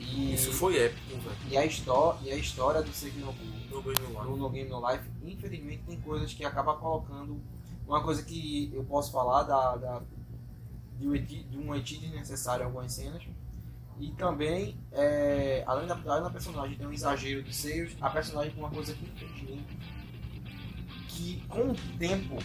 [0.00, 1.36] e, Isso foi épico, velho.
[1.50, 3.38] E a, história, e a história do Sekinobu
[3.70, 4.38] no Game No Life.
[4.38, 7.40] no Game No Life, infelizmente tem coisas que acaba colocando.
[7.86, 10.02] Uma coisa que eu posso falar da, da
[10.98, 11.72] de, um de um
[12.14, 13.22] necessário em algumas cenas.
[13.98, 18.50] E também, é, além, da, além da personagem ter um exagero de seios, a personagem
[18.50, 19.06] tem uma coisa que
[21.16, 22.36] que com o tempo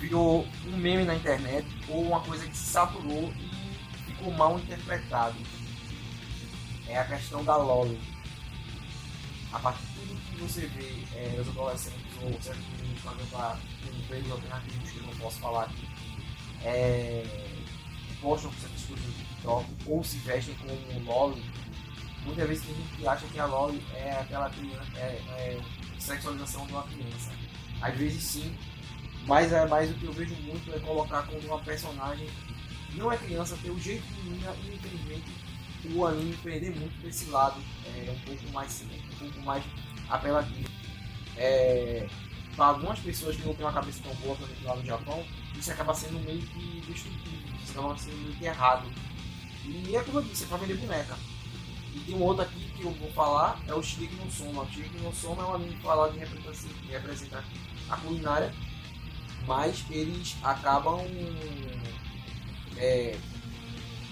[0.00, 5.36] virou um meme na internet ou uma coisa que se saturou e ficou mal interpretado
[6.92, 7.96] é a questão da LOL.
[9.52, 13.58] A partir tudo que você vê é, os adolescentes ou certos meninos fazendo para
[13.98, 15.88] empregos alternativos que eu não posso falar aqui,
[16.64, 17.24] é,
[18.20, 21.36] postam certas coisas no TikTok ou se vestem como LOL,
[22.24, 25.60] muitas vezes tem gente que acha que a LOL é aquela criança, é, é
[25.98, 27.30] sexualização de uma criança.
[27.80, 28.56] Às vezes sim,
[29.26, 32.28] mas, é, mais o que eu vejo muito é colocar como uma personagem
[32.94, 35.51] não é criança, ter o jeito de menina infelizmente
[35.90, 39.64] o anime perder muito desse lado é, um pouco mais um pouco mais
[40.08, 40.68] apelativo.
[41.36, 42.06] É,
[42.54, 45.24] para algumas pessoas que não têm uma cabeça tão boa quanto lá no Japão,
[45.56, 48.86] isso acaba sendo meio que destrutivo, isso acaba sendo meio que errado.
[49.64, 51.16] E é como eu disse, é para vender boneca.
[51.94, 54.62] E tem um outro aqui que eu vou falar é o Shigeki no Soma.
[54.62, 57.44] O Shigeki no Soma é um anime que fala de representar
[57.88, 58.52] a culinária,
[59.46, 61.00] mas eles acabam
[62.76, 63.16] é,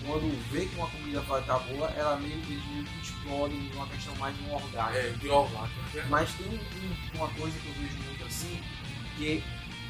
[0.06, 4.14] quando vê que uma comida tá boa, ela meio que, meio que explode uma questão
[4.16, 4.96] mais de um orgasmo.
[4.96, 5.76] É, de orgasmo.
[6.08, 8.60] Mas tem um- uma coisa que eu vejo muito assim,
[9.16, 9.42] que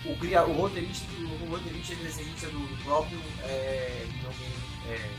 [0.04, 4.30] o, cria, o roteirista, o roteirista e desenhista do, do próprio é, não,
[4.90, 5.11] é,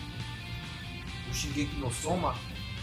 [1.29, 2.35] o Shingeki no Soma,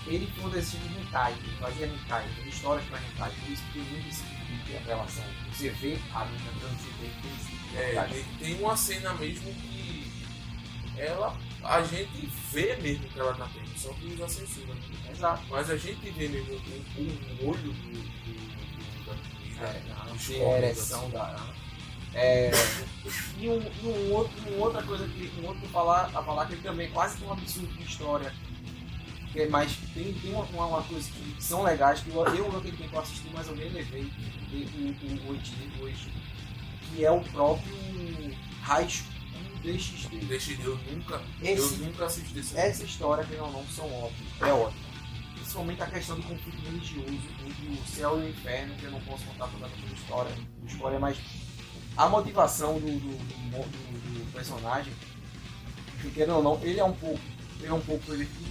[0.07, 3.83] ele foi um hentai, ele fazia hentai, fazia histórias para hentai, por isso que tem
[3.83, 5.25] muito esse tipo de relação.
[5.53, 8.61] Você vê a menina dando você vê que tem esse tipo de É, tem, tem
[8.63, 10.13] uma cena mesmo que
[10.97, 11.37] ela.
[11.63, 14.75] A gente vê mesmo que ela tá tendo, só que usa censura.
[14.75, 14.81] né?
[15.11, 15.43] Exato.
[15.51, 18.03] Mas a gente vê mesmo o, o olho do, do,
[18.33, 19.67] do- da comida.
[20.55, 20.73] É.
[22.15, 22.51] É,
[23.39, 26.47] e um, e um outro, uma outra coisa que um outro que falar, a falar
[26.47, 28.33] que ele também quase tem um absurdo de história.
[29.33, 32.77] Que, é- mas tem, tem uma, uma, coisa que são legais, que eu, eu naquele
[32.77, 34.03] tempo eu assisti, mas nem levei
[34.53, 36.13] o, o, o, hoje,
[36.95, 37.77] que é o próprio
[38.63, 39.18] High School
[39.59, 40.17] DxD.
[40.27, 41.21] Deixa eu nunca.
[41.43, 44.41] Esse, eu nunca assisti esse essa história, que ou não, são ótimas.
[44.43, 44.89] É ótima.
[45.35, 49.01] Principalmente a questão do conflito religioso entre o céu e o inferno, que eu não
[49.01, 50.31] posso contar toda a história,
[50.67, 51.17] história, mas
[51.97, 54.93] a motivação do, do, do, do- personagem,
[56.03, 57.19] que querendo ou não, ele é um pouco,
[57.59, 58.47] ele é um pouco pervertido.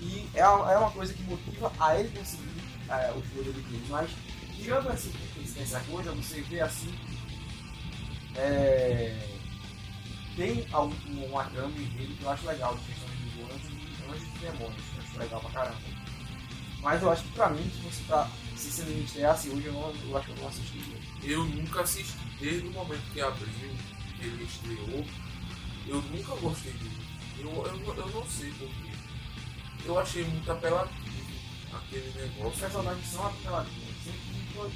[0.00, 3.86] E é uma, é uma coisa que motiva a ele conseguir é, os poderes dele.
[3.88, 4.10] Mas
[4.56, 5.08] tirando essa,
[5.60, 6.92] essa coisa, você vê assim.
[8.36, 9.16] é,
[10.38, 13.78] tem uma trama em dele que eu acho legal, de questão de anjos
[14.08, 15.78] anjos e demônios, eu acho legal pra caramba.
[16.80, 18.30] Mas eu acho que pra mim, se você tá.
[18.56, 20.98] Se esse anime estreasse hoje, eu, não, eu acho que eu não assistiria.
[21.24, 22.16] Eu nunca assisti.
[22.38, 23.48] Desde o momento que abriu,
[24.20, 25.04] ele estreou,
[25.88, 26.98] eu nunca gostei dele.
[27.40, 28.92] Eu, eu, eu não sei porquê.
[29.84, 31.08] Eu achei muito apelativo
[31.72, 32.60] aquele Os negócio.
[32.60, 34.04] personagens são apelativos.
[34.04, 34.72] Sempre que todo,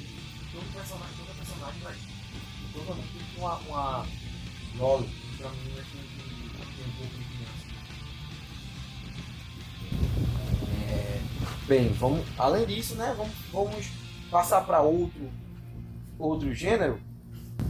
[0.51, 1.95] todo personagem, toda personagem vai.
[2.73, 3.55] Todo mundo tem uma.
[3.59, 4.05] uma
[4.75, 5.07] Lolo,
[5.43, 5.57] pra mim,
[6.87, 7.73] um pouco de criança.
[11.67, 13.87] Bem, vamos, além disso, né, vamos, vamos
[14.31, 15.29] passar para outro,
[16.17, 16.99] outro gênero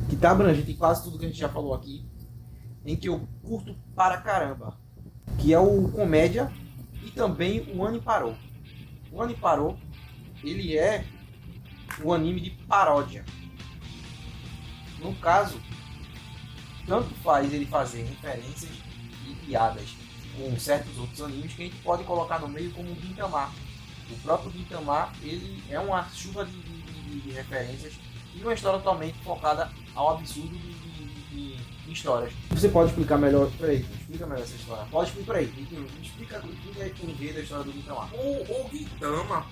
[0.09, 2.05] que tá abrangente em quase tudo que a gente já falou aqui,
[2.85, 4.77] em que eu curto para caramba,
[5.39, 6.51] que é o comédia
[7.03, 8.35] e também o Anime Parou.
[9.11, 9.77] O Anime Parou,
[10.43, 11.05] ele é
[12.03, 13.23] o anime de paródia.
[14.99, 15.59] No caso,
[16.87, 18.71] tanto faz ele fazer referências
[19.27, 19.89] e piadas
[20.37, 23.51] com certos outros animes que a gente pode colocar no meio como o Gintama.
[24.09, 27.93] O próprio Gintama, ele é uma chuva de, de- de- de referências
[28.35, 31.55] e uma história totalmente focada ao absurdo de, de- de-
[31.85, 32.33] de histórias.
[32.49, 33.49] Você pode explicar melhor?
[33.59, 34.85] Peraí, explica melhor essa história.
[34.91, 35.45] Pode explicar, peraí,
[36.01, 38.09] explica, explica aí o enredo da história do Gintama.
[38.13, 39.45] O, o Gintama,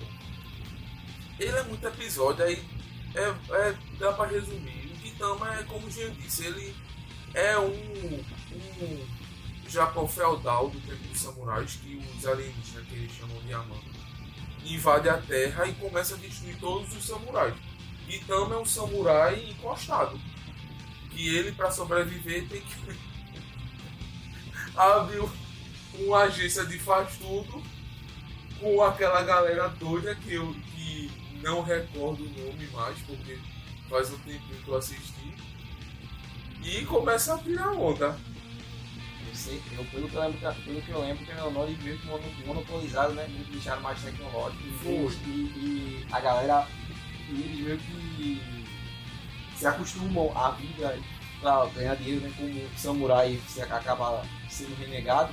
[1.38, 2.62] ele é muito episódio, aí
[3.14, 4.90] é, é, dá pra resumir.
[4.92, 6.74] O Gintama é como o Jean disse, ele
[7.34, 8.24] é um,
[8.82, 9.06] um
[9.68, 13.80] Japão feudal do tempo dos samurais, que os alienígenas, que eles chamam de Yaman,
[14.64, 17.54] invade a terra e começa a destruir todos os samurais.
[18.08, 20.20] Gintama é um samurai encostado.
[21.10, 22.74] Que ele, para sobreviver, tem que
[24.76, 25.30] abrir um-
[26.06, 27.62] uma agência de faz tudo
[28.58, 31.10] com aquela galera doida que eu que
[31.42, 33.38] não recordo o nome mais, porque
[33.90, 35.31] faz um tempinho que eu assisti.
[36.62, 38.16] E começa a tirar onda.
[39.28, 41.98] Eu sei, eu, pelo, que eu lembro, pelo que eu lembro, que o eles meio
[41.98, 43.26] que mono- monopolizaram, né?
[43.28, 44.62] Meio que deixaram mais tecnológico.
[45.26, 46.66] E, e, a galera,
[47.30, 48.42] e eles meio que
[49.56, 50.98] se acostumam à vida
[51.40, 52.32] pra ganhar dinheiro, né?
[52.36, 55.32] Como samurai, você acaba sendo renegado.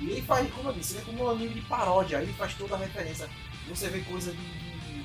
[0.00, 2.32] E ele faz, como eu disse, ele é como um anime de paródia, aí ele
[2.32, 3.28] faz toda a referência.
[3.68, 5.04] Você vê coisa de, de-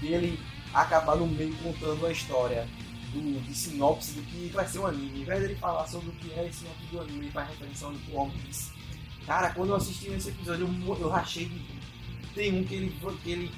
[0.00, 0.38] dele
[0.72, 2.68] acabar no meio contando a história
[3.14, 5.10] do, de sinopse do que vai ser o anime.
[5.16, 7.86] Ao invés dele falar sobre o que é esse sinopse do anime, ele faz referência
[7.86, 8.72] ao One Piece.
[9.26, 11.60] Cara, quando eu assisti esse episódio, eu, eu rachei de.
[12.34, 13.52] Tem um que ele, que ele,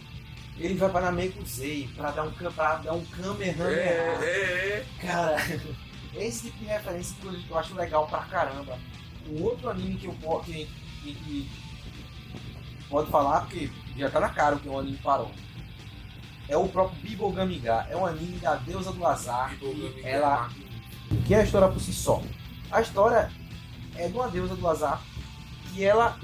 [0.59, 3.65] ele vai para Namekusei pra dar um, pra dar um Kamehameha.
[3.65, 4.87] É, é, é.
[5.01, 5.37] Cara,
[6.15, 8.79] esse tipo de referência que eu- acho legal pra caramba.
[9.29, 10.13] Um outro anime que eu
[10.45, 10.69] que,
[11.03, 11.51] que, que
[12.89, 15.31] pode falar, porque já tá na cara que o anime parou.
[16.49, 17.87] É o próprio Bibogamiga.
[17.91, 19.57] É um anime da deusa do azar.
[19.59, 20.51] Que ela
[21.27, 22.23] que é a história por si só.
[22.71, 23.31] A história
[23.97, 25.01] é de uma deusa do azar
[25.73, 26.19] que ela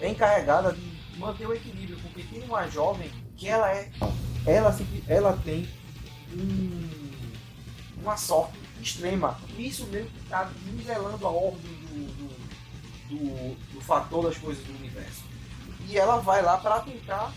[0.00, 3.90] é encarregada de manter o equilíbrio, porque tem uma jovem que ela é,
[4.46, 4.76] ela,
[5.08, 5.68] ela tem
[6.32, 6.90] um-
[8.02, 9.38] uma sorte extrema.
[9.56, 12.28] E isso meio que está nivelando a ordem do, do,
[13.08, 15.22] do, do fator das coisas do universo.
[15.88, 17.32] E ela vai lá pra tentar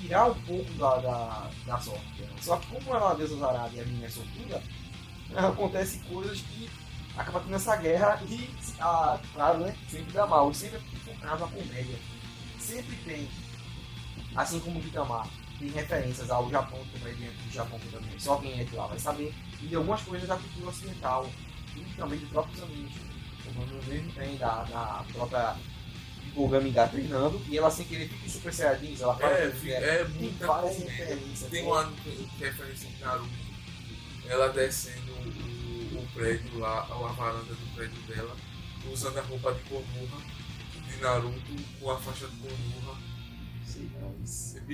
[0.00, 2.32] tirar um pouco da, da, da sorte dela.
[2.40, 4.62] Só que como ela é uma deusa zarada e a menina é sortuda,
[5.36, 6.70] acontece coisas que
[7.16, 8.48] acaba tendo essa guerra e,
[8.80, 9.76] ah, claro, né?
[9.88, 11.98] Sempre dá mal, sempre é focado na comédia.
[12.58, 13.28] Sempre tem,
[14.36, 15.26] assim como o Vitamar,
[15.58, 18.18] tem referências ao Japão, comediante do Japão também.
[18.18, 19.34] Só quem é de lá vai saber.
[19.60, 21.28] E de algumas coisas da cultura ocidental
[21.74, 22.92] e também dos próprios animes.
[23.44, 25.56] Como mesmo tem da, da própria
[26.38, 29.76] Golgamiga treinando e ela sem querer fica em Super Saiyajins, ela fala É, que é,
[29.76, 31.50] é tem muita várias referências.
[31.50, 31.68] Tem né?
[31.68, 31.92] uma
[32.38, 33.48] referência de Naruto.
[34.26, 38.36] Ela descendo o, o prédio lá, a varanda do prédio dela,
[38.92, 40.22] usando a roupa de Konoha
[40.86, 42.98] de Naruto com a faixa de Konoha.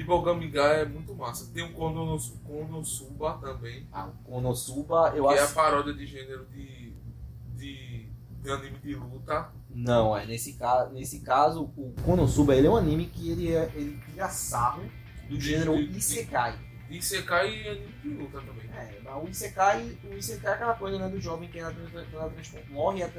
[0.05, 1.51] Bogamiga é muito massa.
[1.53, 5.55] Tem o Konos- Konosuba também, Ah, o Konosuba, eu que é a acho.
[5.55, 6.93] paródia de gênero de,
[7.57, 8.09] de,
[8.45, 9.49] de anime de luta.
[9.71, 13.71] Não, é nesse caso, nesse caso, o Konosuba ele é um anime que ele é
[13.75, 14.85] ele tira sarro
[15.29, 16.59] do gênero De- de- Isekai.
[16.91, 16.99] E
[17.69, 18.69] anime de luta também.
[18.77, 22.07] É, mas o Isekai, o Isekai é aquela coisa né, do jovem que ela, ela,
[22.13, 22.33] ela
[22.71, 23.13] morre e ela,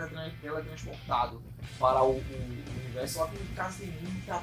[0.43, 1.41] ela, é transportado
[1.80, 2.23] para o, o-
[2.86, 3.15] universo.
[3.15, 4.41] Só que no caso tem muita.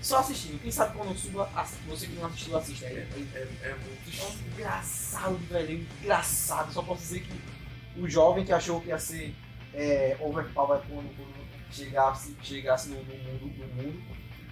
[0.00, 0.60] Só assistindo.
[0.62, 1.48] Quem sabe Konosuba,
[1.88, 2.86] você que não assistiu, assista.
[2.86, 5.70] É, É, é, é, é muito é engraçado, velho.
[5.70, 6.72] É engraçado.
[6.72, 9.34] Só posso dizer que o jovem que achou que ia ser
[9.74, 11.34] é, overpower quando, quando
[11.70, 14.02] chegasse, chegasse no, no mundo, no mundo,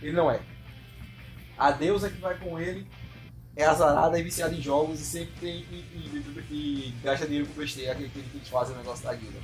[0.03, 0.41] ele não é.
[1.57, 2.87] A deusa que vai com ele
[3.55, 7.55] é azarada e viciada em jogos e sempre tem e, e- e gasta dinheiro com
[7.61, 9.39] besteira, aquele que eles fazem o negócio da guilda.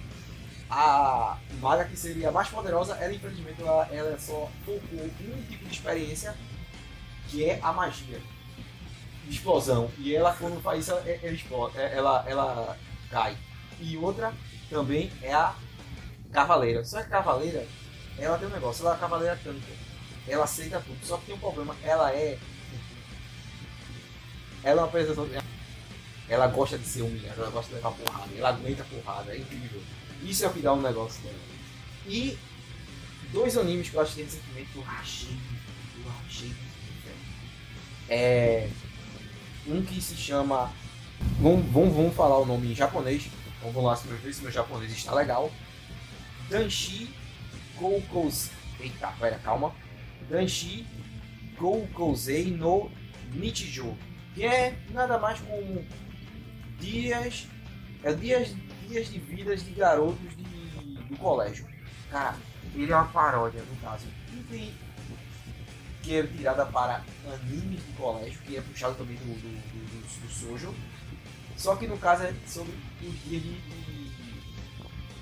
[0.71, 4.79] A maga que seria a mais poderosa, ela infelizmente ela, ela só um
[5.49, 6.35] tipo de experiência
[7.29, 8.21] que é a magia
[9.29, 9.91] explosão.
[9.99, 12.79] E ela quando faz isso, ela, ela, ela
[13.11, 13.37] cai.
[13.81, 14.33] E outra
[14.71, 15.55] também é a
[16.33, 16.85] cavaleira.
[16.85, 17.67] Só que cavaleira,
[18.19, 19.63] ela tem um negócio, ela é cavaleira tanto.
[20.27, 20.99] Ela aceita tudo.
[21.05, 22.39] Só que tem um problema, ela é.
[24.63, 25.29] Ela é uma apresentação.
[26.29, 29.81] Ela gosta de ser humilhada, ela gosta de levar porrada, ela aguenta porrada, é incrível.
[30.23, 31.39] Isso é o que dá um negócio dela.
[32.07, 32.39] E
[33.33, 35.37] dois animes que eu assisti recentemente que eu rachei,
[36.05, 36.53] eu rachei.
[38.09, 38.69] É.
[39.67, 40.73] Um que se chama.
[41.41, 43.31] Vamos, vamos, vamos falar o nome em japonês.
[43.59, 45.51] Então vamos lá se meu, se meu japonês está legal.
[46.49, 47.11] Danshi
[47.77, 48.53] Goukouzei.
[48.81, 49.75] Eita, calma.
[50.31, 50.87] Danshi
[51.59, 52.91] Goukouzei no
[53.35, 53.97] Nichijou.
[54.35, 55.85] Que é nada mais como
[56.79, 57.47] dias.
[58.03, 58.55] É dias,
[58.89, 60.45] dias de vidas de garotos de,
[61.09, 61.67] do colégio.
[62.11, 62.37] Cara,
[62.75, 64.07] ele é uma paródia, no caso.
[64.33, 64.75] E tem
[66.03, 70.27] que é tirada para animes de colégio, que é puxado também do, do, do, do,
[70.27, 70.75] do Sojo.
[71.55, 72.73] Só que no caso é sobre
[73.03, 74.11] os dias de, de,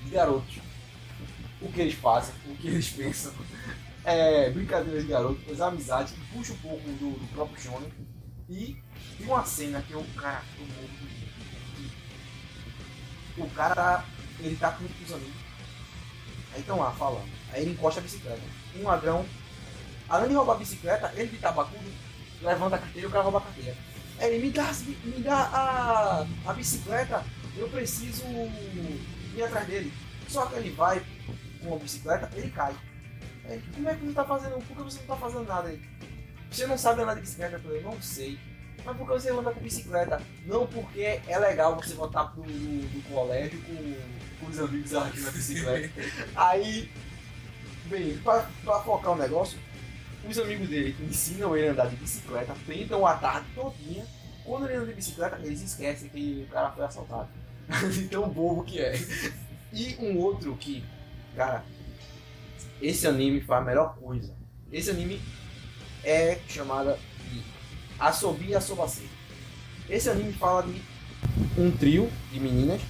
[0.05, 0.66] de garotos.
[1.61, 3.33] O que eles fazem, o que eles pensam.
[4.03, 7.91] É, brincadeiras de garotos, amizades, que puxa um pouco do, do próprio Shonen.
[8.49, 8.77] E
[9.17, 11.91] tem uma cena que eu, cara, eu morro de rir.
[13.37, 14.05] O cara,
[14.39, 15.35] ele tá com os amigos.
[16.53, 17.29] Aí estão lá falando.
[17.51, 18.41] Aí ele encosta a bicicleta.
[18.75, 19.25] Um ladrão,
[20.07, 21.91] além de roubar a bicicleta, ele de tabacudo,
[22.41, 23.75] levanta a carteira e o cara rouba a carteira.
[24.19, 27.23] Aí ele me dá, as me dá a, a bicicleta,
[27.55, 28.23] eu preciso
[29.35, 29.93] ir atrás dele.
[30.27, 31.03] Só que ele vai
[31.67, 32.75] com a bicicleta, ele cai.
[33.45, 34.65] Aí, ele, como é que você tá fazendo?
[34.65, 35.81] Por que você não tá fazendo nada aí?
[36.51, 37.55] Você não sabe andar de bicicleta?
[37.55, 38.39] Eu falei, não sei.
[38.85, 40.21] Mas por que você anda com bicicleta?
[40.45, 43.95] Não porque é legal você voltar pro do, do colégio com,
[44.39, 45.89] com os amigos aqui na bicicleta.
[46.35, 46.89] Aí,
[47.85, 49.59] bem, pra, pra focar o negócio,
[50.27, 54.05] os amigos dele ensinam ele a andar de bicicleta, tentam a tarde todinha.
[54.45, 57.27] Quando ele anda de bicicleta, eles esquecem que o cara foi assaltado.
[58.09, 58.95] tão bobo que é.
[59.73, 60.83] E um outro que,
[61.37, 61.63] cara,
[62.81, 64.35] esse anime faz a melhor coisa.
[64.71, 65.21] Esse anime
[66.03, 66.99] é chamada
[67.31, 67.43] de
[67.99, 69.07] Asobi Asobase.
[69.87, 70.81] Esse anime fala de
[71.57, 72.81] um trio de meninas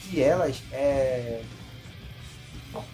[0.00, 1.42] que elas é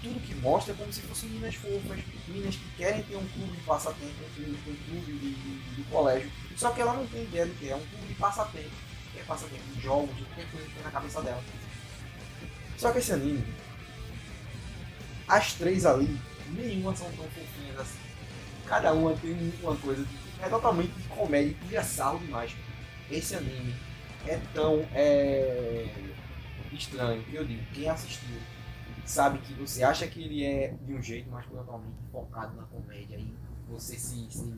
[0.01, 1.99] tudo que mostra é como se fossem meninas fofas,
[2.29, 4.59] meninas que querem ter um clube de passatempo, um clube,
[4.93, 7.85] um de, de- de colégio, só que ela não tem ideia do que é um
[7.87, 8.71] clube de passatempo,
[9.13, 11.43] que é passatempo de jogos, de qualquer coisa que tem na cabeça dela.
[12.79, 13.45] Só que esse anime,
[15.29, 16.19] as três ali,
[16.51, 17.99] nenhuma são tão fofinhas assim.
[18.67, 20.05] Cada uma tem uma coisa
[20.43, 22.55] é totalmente de comédia e tira sarro demais.
[23.11, 23.75] Esse anime
[24.27, 25.87] é tão é,
[26.73, 28.37] estranho eu digo, quem assistiu
[29.05, 33.17] sabe que você acha que ele é de um jeito, mas totalmente focado na comédia
[33.17, 33.35] e
[33.69, 34.55] você se, se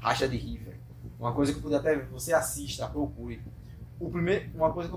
[0.00, 0.80] racha de rir, velho.
[1.18, 3.42] Uma coisa que eu pude até ver, você assista, procure.
[3.98, 4.94] O primeiro, uma coisa que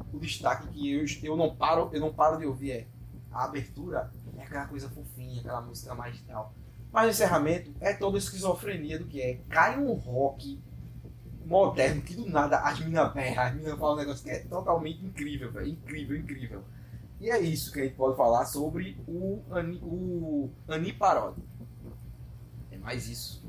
[0.00, 2.86] eu o destaque que eu, eu não paro, eu não paro de ouvir é
[3.30, 6.54] a abertura é aquela coisa fofinha, aquela música mais tal.
[6.92, 9.40] Mas o encerramento é toda a esquizofrenia do que é.
[9.48, 10.60] Cai um rock
[11.44, 15.04] moderno que do nada as minas berram, as minas falam um negócio que é totalmente
[15.04, 15.68] incrível, velho.
[15.68, 16.64] Incrível, incrível.
[17.20, 20.50] E é isso que a gente pode falar sobre o, Ani, o.
[22.70, 23.44] É mais isso.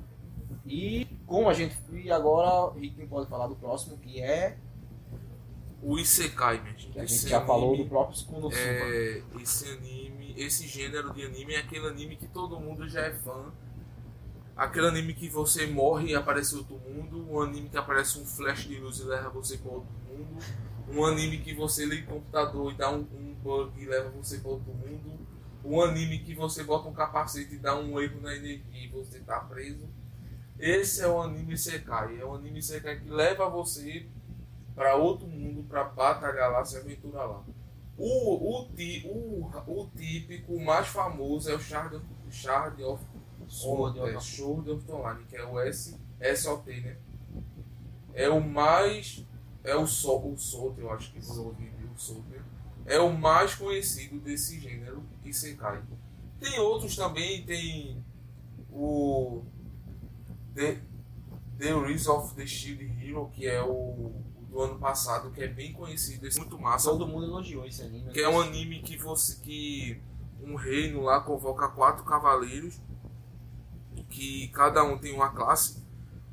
[0.65, 1.75] E como a gente.
[1.93, 4.57] E agora o Rick pode falar do próximo, que é.
[5.81, 6.99] O Isekai, minha gente.
[6.99, 8.55] A gente Esse já falou anime do próprio Konosuba.
[8.55, 13.13] É, esse anime, esse gênero de anime é aquele anime que todo mundo já é
[13.13, 13.51] fã.
[14.55, 17.27] Aquele anime que você morre e aparece outro mundo.
[17.31, 20.37] Um anime que aparece um flash de luz e leva você para outro mundo.
[20.93, 24.37] Um anime que você liga o computador e dá um, um bug e leva você
[24.37, 25.19] para outro mundo.
[25.63, 29.19] Um anime que você bota um capacete e dá um erro na energia e você
[29.19, 29.87] tá preso.
[30.59, 32.19] Esse é o anime Sekai.
[32.19, 34.05] É um anime Sekai que leva você
[34.75, 37.43] para outro mundo, para batalhar lá, se aventurar lá.
[37.97, 38.69] O, o,
[39.05, 43.03] o, o típico mais famoso é o Shard, Shard of
[43.47, 45.95] Sword é, of- Sword of Online, que é o S,
[46.35, 46.97] SOT, né?
[48.13, 49.25] É o mais.
[49.63, 52.25] É o Sol, o Solt, eu acho que é o Solt?
[52.85, 55.83] É o mais conhecido desse gênero Isekai.
[56.39, 58.03] Tem outros também, tem
[58.71, 59.43] o
[60.55, 60.81] The,
[61.59, 64.11] the Rise of the Shield Hero, que é o
[64.51, 66.89] do ano passado, que é bem conhecido, esse é muito massa.
[66.91, 68.11] Todo mundo elogiou esse anime.
[68.11, 70.01] Que é um anime que você que
[70.43, 72.79] um reino lá convoca quatro cavaleiros
[74.09, 75.81] que cada um tem uma classe.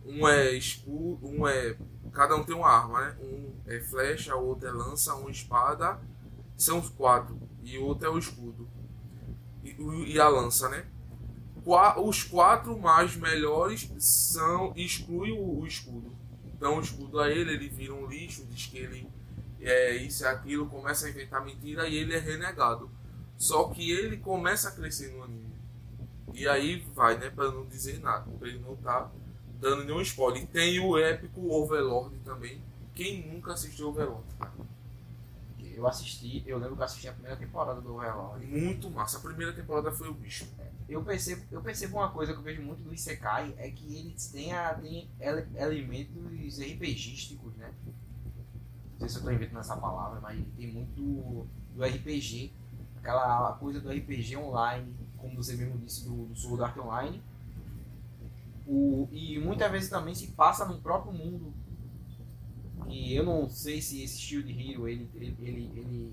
[0.04, 1.76] Um é escudo, um é
[2.12, 3.16] cada um tem uma arma, né?
[3.22, 6.00] Um é flecha, o outro é lança, um espada.
[6.56, 8.68] São os quatro e o outro é o escudo
[9.62, 9.76] e,
[10.14, 10.86] e a lança, né?
[11.64, 16.10] Qua- Os quatro mais melhores são exclui o, o escudo.
[16.58, 19.08] Dão o escudo a ele, ele vira um lixo, diz que ele
[19.60, 22.90] é isso e aquilo, começa a inventar mentira e ele é renegado.
[23.36, 25.54] Só que ele começa a crescer no anime.
[26.34, 29.10] E aí vai, né, pra não dizer nada, pra ele não tá
[29.60, 30.42] dando nenhum spoiler.
[30.42, 32.60] E tem o épico Overlord também.
[32.94, 34.24] Quem nunca assistiu Overlord?
[35.74, 38.44] Eu assisti, eu lembro que assisti a primeira temporada do Overlord.
[38.44, 39.18] Muito massa.
[39.18, 40.44] A primeira temporada foi o bicho.
[40.88, 44.28] Eu percebo, eu percebo uma coisa que eu vejo muito do Isekai, é que eles
[44.28, 45.08] têm, a, ele-
[45.56, 47.72] elementos RPGísticos, né?
[48.92, 52.52] Não sei se eu tô inventando essa palavra, mas tem muito do, RPG,
[52.96, 57.22] aquela coisa do RPG online, como você mesmo disse, do, do Sword Art Online.
[58.66, 61.52] O, e muitas vezes também se passa no próprio mundo.
[62.88, 66.12] E eu não sei se esse Shield Hero, ele, ele, ele, ele,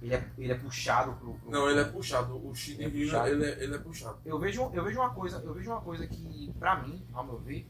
[0.00, 2.34] ele, é, ele é puxado pro, pro Não, ele é puxado.
[2.46, 3.28] O Shield É Hero, puxado.
[3.28, 4.18] ele, é, ele é puxado.
[4.24, 7.38] eu vejo, eu vejo uma coisa, eu vejo uma coisa que, pra mim, ao meu
[7.38, 7.68] ver,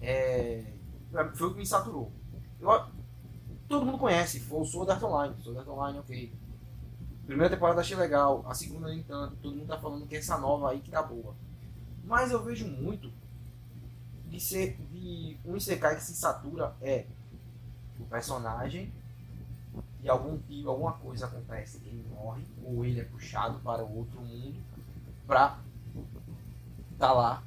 [0.00, 0.64] é,
[1.34, 2.12] foi o que me saturou.
[2.60, 2.86] Eu-
[3.68, 6.32] todo mundo conhece, foi o Sword Art Online, Sword Art Online, ok.
[7.26, 10.70] Primeira temporada achei legal, a segunda nem tanto, todo mundo tá falando que essa nova
[10.70, 11.34] aí que tá boa.
[12.04, 13.12] Mas eu vejo muito
[14.26, 17.06] de ser de um Isekai que se satura é
[17.98, 18.92] o personagem
[20.02, 24.20] e algum tipo, alguma coisa acontece, ele morre ou ele é puxado para o outro
[24.20, 24.58] mundo
[25.26, 25.58] pra
[26.98, 27.42] tá lá.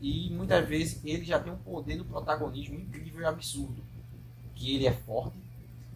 [0.00, 3.82] E muitas vezes ele já tem um poder do protagonismo incrível e absurdo.
[4.54, 5.38] Que ele é forte,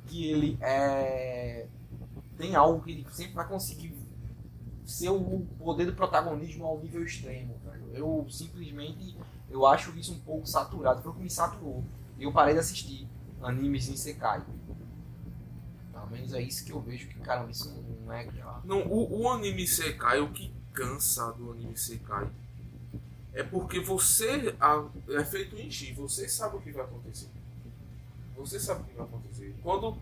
[0.06, 1.66] que ele é.
[2.36, 3.94] tem algo que ele sempre vai conseguir
[4.84, 7.90] ser o poder do protagonismo ao nível extremo, velho.
[7.92, 9.16] Eu simplesmente
[9.50, 11.84] eu acho isso um pouco saturado, foi o que me saturou.
[12.18, 13.06] Eu parei de assistir
[13.42, 14.42] animes em Sekai.
[16.12, 17.72] Menos é isso que eu vejo que, caramba, isso
[18.04, 18.28] não é.
[18.64, 22.30] Não, o, o anime Sekai, o que cansa do anime Sekai
[23.32, 24.54] é porque você
[25.08, 27.28] é feito em X, você sabe o que vai acontecer.
[28.36, 29.54] Você sabe o que vai acontecer.
[29.62, 29.96] Quando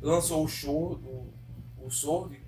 [0.00, 1.32] lançou o show, o,
[1.84, 2.40] o Sword,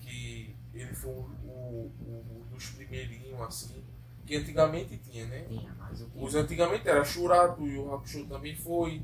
[0.00, 3.82] que ele foi o, o, o dos primeirinhos assim,
[4.26, 5.44] que antigamente tinha, né?
[5.48, 9.02] Tinha, mas eu Os antigamente era Shurato e o Hakusho também foi.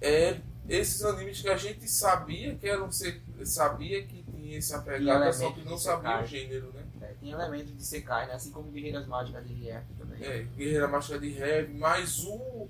[0.00, 0.40] É
[0.70, 5.50] esses animes que a gente sabia que eram ser, sabia que tinha essa pegada, só
[5.50, 6.84] que não sabia o gênero, né?
[7.02, 8.34] É, tem elementos de Sekai, né?
[8.34, 10.22] Assim como Guerreiras Mágicas de RF também.
[10.22, 12.68] É, Guerreira Máscara de Heavy, mas o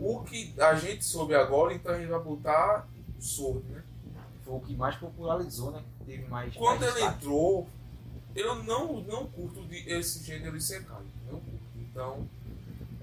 [0.00, 3.82] o que a gente soube agora, então a gente vai botar o Sword, né?
[4.44, 5.84] Foi o que mais popularizou, né?
[6.06, 6.56] Teve mais.
[6.56, 7.18] Quando mais ele destaque.
[7.18, 7.68] entrou,
[8.34, 11.02] eu não, não curto de, esse gênero de Sekai.
[11.26, 11.60] Não curto.
[11.76, 12.26] Então,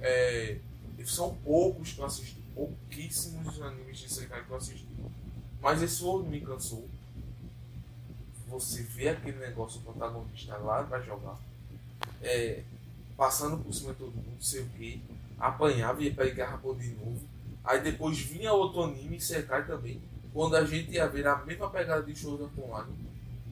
[0.01, 0.57] é,
[1.05, 2.46] são poucos que eu assisti.
[2.57, 4.87] Pouquíssimos animes de Sekai que eu assisti.
[5.61, 6.89] Mas esse outro me cansou.
[8.47, 11.37] Você vê aquele negócio, o protagonista lá vai jogar.
[12.19, 12.63] É,
[13.15, 14.99] passando por cima de todo mundo, não sei o que.
[15.37, 17.21] Apanhava e pra Garrapão de novo.
[17.63, 20.01] Aí depois vinha outro anime, Sekai também.
[20.33, 22.95] Quando a gente ia ver a mesma pegada de Art Online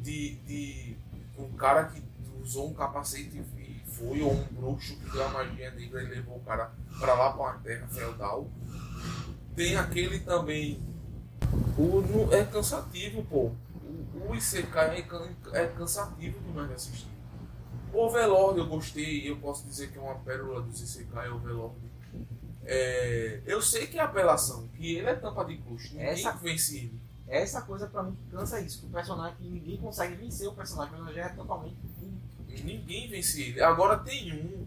[0.01, 0.95] de, de
[1.37, 2.01] um cara que
[2.41, 6.37] usou um capacete e foi, ou um bruxo que deu a magia negra e levou
[6.37, 8.47] o cara pra lá pra uma terra feudal.
[9.55, 10.79] Tem aquele também.
[11.77, 13.51] O, é cansativo, pô.
[13.75, 15.05] O, o Isekai
[15.53, 17.07] é, é cansativo demais de assistir.
[17.93, 21.75] O Overlord eu gostei, eu posso dizer que é uma pérola dos Isekai, o Overlord.
[22.65, 26.77] É, eu sei que é apelação, que ele é tampa de custo, ninguém Essa- vence
[26.77, 26.99] ele.
[27.27, 30.53] Essa coisa pra mim que cansa isso, que o personagem que ninguém consegue vencer o
[30.53, 31.75] personagem, o personagem é totalmente.
[32.63, 33.61] Ninguém vence ele.
[33.61, 34.65] Agora tem um.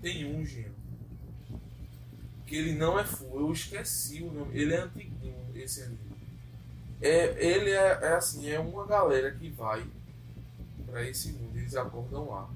[0.00, 0.74] Tem um, Gino.
[2.46, 3.40] Que ele não é full.
[3.40, 4.56] Eu esqueci o nome.
[4.58, 5.98] Ele é antiguinho, esse anime.
[7.00, 9.84] É, ele é, é assim, é uma galera que vai
[10.86, 11.56] pra esse mundo.
[11.58, 12.48] Eles acordam lá.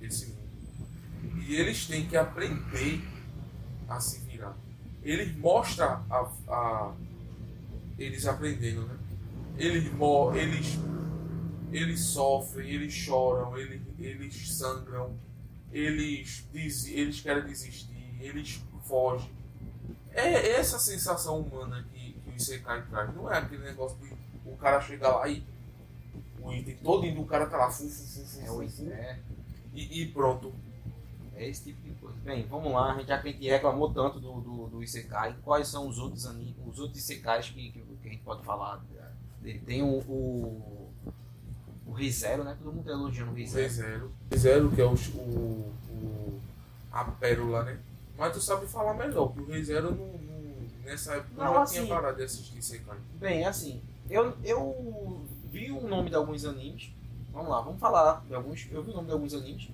[0.00, 0.42] Esse mundo.
[1.48, 3.00] E eles têm que aprender
[3.88, 4.56] a se virar.
[5.02, 6.94] Eles mostram a, a-
[7.98, 8.96] eles aprendendo, né?
[9.58, 9.84] Eles,
[10.34, 10.78] eles
[11.72, 15.16] eles sofrem, eles choram, eles, eles sangram,
[15.72, 18.62] eles, des, eles querem desistir, eles
[18.92, 19.30] fogem.
[20.12, 23.14] É essa sensação humana que, que o Isekai traz.
[23.16, 24.12] Não é aquele negócio de
[24.44, 25.42] o cara chega lá e
[26.42, 28.90] o item todo do cara tá lá, fu, fu, fu, fu, É, fu, o- fu,
[28.92, 29.18] é,
[29.72, 30.52] e, e pronto.
[31.34, 32.16] é esse tipo de coisa.
[32.22, 35.34] Bem, vamos lá, a gente, já que a gente reclamou tanto do, do, do Isekai,
[35.42, 38.84] quais são os outros animes, os outros Isekais que, que, que a gente pode falar?
[39.64, 39.98] Tem o.
[40.00, 40.92] o
[41.84, 42.56] o ReZero, né?
[42.62, 43.68] Todo mundo tá elogiando o O ReZero.
[43.68, 44.12] Zero.
[44.36, 46.40] Zero, que é o, o, o-
[46.92, 47.78] a pérola, né?
[48.22, 51.60] Mas tu sabe falar melhor, porque o Rei Zero não, não- nessa época Não, eu
[51.60, 52.96] assim- tinha parado de assistir Isekai.
[53.18, 56.92] Bem, assim, eu, eu vi o nome de alguns animes.
[57.32, 58.68] Vamos lá, vamos falar de alguns.
[58.70, 59.68] Eu vi o nome de alguns animes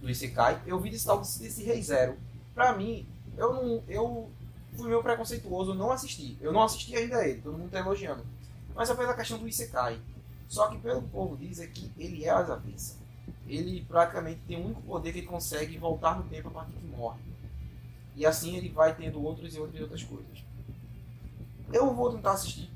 [0.00, 0.60] do Isekai.
[0.66, 2.16] Eu vi desse tal desse, Rei Zero.
[2.52, 3.06] Pra mim,
[3.38, 3.82] eu não.
[3.88, 4.28] Eu
[4.76, 6.36] fui meio preconceituoso, não assisti.
[6.40, 8.26] Eu não assisti ainda ele, todo mundo tá elogiando.
[8.74, 10.00] Mas é pela questão do Isekai.
[10.48, 12.96] Só que pelo que povo diz é que ele é as avessas.
[13.48, 16.86] Ele praticamente tem o único poder que ele consegue voltar no tempo a partir que
[16.86, 17.20] morre.
[18.16, 20.44] E assim ele vai tendo outros e outras e outras coisas.
[21.72, 22.70] Eu vou tentar assistir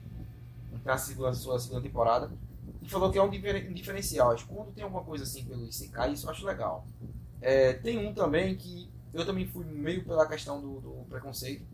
[0.85, 2.31] a segunda, sua segunda temporada.
[2.83, 4.35] E falou que é um, difer- um diferencial.
[4.49, 6.87] Quando tem alguma coisa assim pelo Isekai, isso eu acho legal.
[7.41, 11.65] É, tem um também que eu também fui meio pela questão do, do preconceito.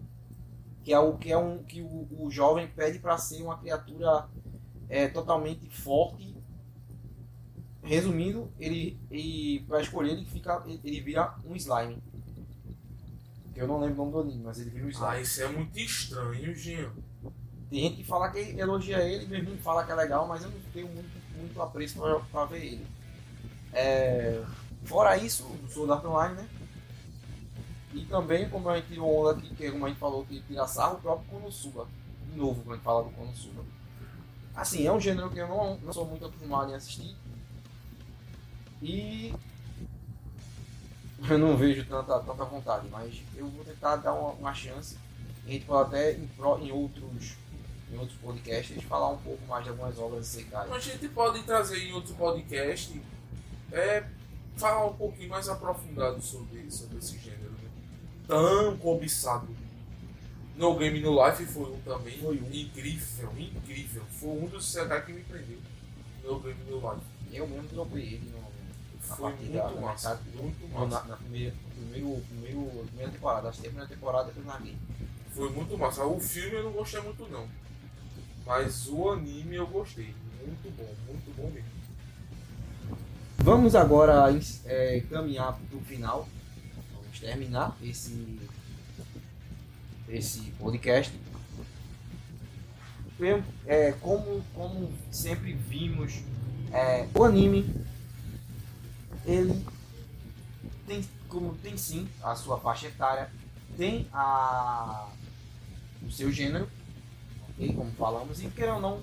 [0.85, 4.29] Que é o que é um que o, o jovem pede para ser uma criatura
[4.89, 6.36] é, totalmente forte.
[7.87, 12.03] Resumindo, ele, ele para escolher ele fica ele, vira um slime.
[13.55, 15.09] Eu não lembro o nome do anime, mas ele vira um slime.
[15.09, 16.93] Ah, isso é muito estranho, Ginho.
[17.71, 20.51] Tem gente que fala que elogia ele, meu irmão fala que é legal, mas eu
[20.51, 22.87] não tenho muito, muito apreço pra, pra ver ele.
[23.73, 24.43] É,
[24.85, 26.49] fora isso, o Sword Art Online, né?
[27.93, 30.67] E também, como a gente tirou onda aqui, que como a gente falou que tira
[30.67, 31.89] sarro, o próprio Konosuba.
[32.31, 33.65] De novo, quando a gente fala do Konosuba.
[34.55, 37.17] Assim, é um gênero que eu não, não sou muito acostumado em assistir.
[38.89, 39.35] E
[41.29, 44.97] eu não vejo tanta, tanta vontade, mas eu vou tentar dar uma, uma chance.
[45.47, 47.35] A gente pode até em, pro- em outros
[47.93, 50.69] em outros podcasts falar um pouco mais de algumas obras de Sekai.
[50.71, 53.01] A gente pode trazer em outro podcast,
[53.73, 54.05] é,
[54.57, 57.51] falar um pouquinho mais aprofundado sobre, sobre esse gênero.
[57.53, 57.69] Né?
[58.27, 59.47] Tão cobiçado.
[60.57, 62.19] No Game No Life foi um também.
[62.19, 62.53] Foi um.
[62.53, 64.03] Incrível, incrível.
[64.11, 65.59] Foi um dos CH que me prendeu.
[66.25, 67.07] No Game No Life.
[67.33, 68.46] Eu mesmo dropei ele no,
[69.15, 70.11] Foi muito na massa.
[70.11, 70.87] metade- Muito massa.
[71.03, 73.49] na, na primeira, primeiro, primeiro, primeira temporada.
[73.49, 74.77] Acho que a primeira temporada depois larguei.
[75.33, 76.05] Foi muito massa.
[76.05, 77.47] O filme eu não gostei muito não.
[78.47, 80.15] Mas o anime eu gostei.
[80.45, 81.69] Muito bom, muito bom mesmo.
[83.39, 84.25] Vamos agora
[84.65, 86.29] é, caminhar para o final.
[86.95, 88.39] Vamos terminar esse,
[90.09, 91.13] esse podcast.
[93.67, 96.21] É, como, como sempre vimos,
[96.73, 97.65] é, o anime
[99.27, 99.67] ele
[100.87, 103.31] tem, como, tem sim a sua faixa etária,
[103.77, 105.09] tem a,
[106.03, 106.71] o seu gênero,
[107.51, 107.75] ok?
[107.75, 109.03] Como falamos, e queira ou não,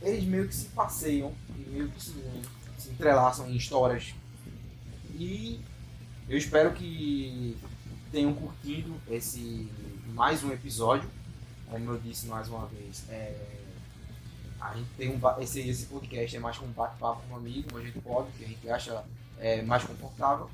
[0.00, 2.14] eles meio que se passeiam e meio que se
[2.82, 4.12] se entrelaçam em histórias.
[5.14, 5.60] E
[6.28, 7.56] eu espero que
[8.10, 9.70] tenham curtido esse
[10.08, 11.08] mais um episódio.
[11.70, 13.61] Como eu disse mais uma vez, é,
[14.70, 17.76] a gente tem um esse, esse podcast é mais como um bate-papo com um amigo,
[17.76, 19.04] a gente pode, que a gente acha
[19.38, 20.50] é, mais confortável.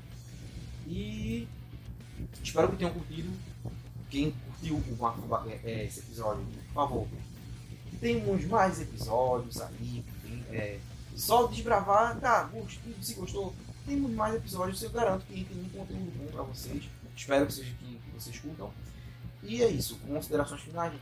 [0.87, 1.47] E
[2.43, 3.31] espero que tenham curtido.
[4.09, 7.07] Quem curtiu o é, é, esse episódio, por favor,
[8.01, 10.03] temos mais episódios aí.
[10.23, 10.79] tem, é,
[11.15, 13.53] só desbravar, tá, gost- se gostou,
[13.85, 16.83] temos mais episódios, eu garanto que tem um conteúdo bom pra vocês.
[17.15, 18.71] Espero que seja que, que vocês curtam.
[19.43, 20.93] E é isso, considerações finais.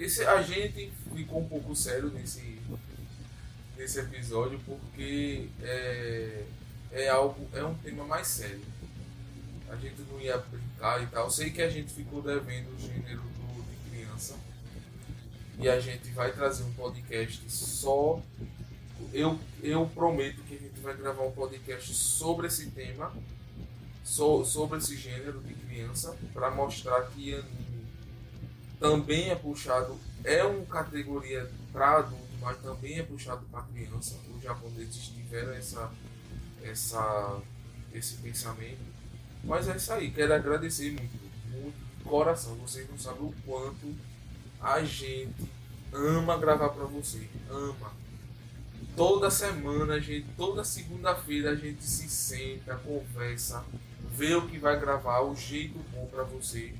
[0.00, 2.58] Esse, a gente ficou um pouco sério nesse,
[3.76, 6.44] nesse episódio porque é,
[6.90, 8.62] é algo, é um tema mais sério.
[9.68, 11.30] A gente não ia brincar e tal.
[11.30, 14.36] Sei que a gente ficou devendo o gênero do, de criança.
[15.58, 18.22] E a gente vai trazer um podcast só.
[19.12, 23.12] Eu, eu prometo que a gente vai gravar um podcast sobre esse tema,
[24.02, 27.69] so, sobre esse gênero de criança, para mostrar que anime
[28.80, 34.16] também é puxado, é uma categoria para adulto, mas também é puxado para criança.
[34.34, 35.92] Os japoneses tiveram essa,
[36.62, 37.40] essa,
[37.92, 38.80] esse pensamento.
[39.44, 42.54] Mas é isso aí, quero agradecer muito, muito de coração.
[42.56, 43.94] Vocês não sabem o quanto
[44.60, 45.44] a gente
[45.92, 47.28] ama gravar para você.
[47.50, 47.92] Ama.
[48.96, 53.64] Toda semana, a gente, toda segunda-feira a gente se senta, conversa,
[54.10, 56.74] vê o que vai gravar, o jeito bom para você.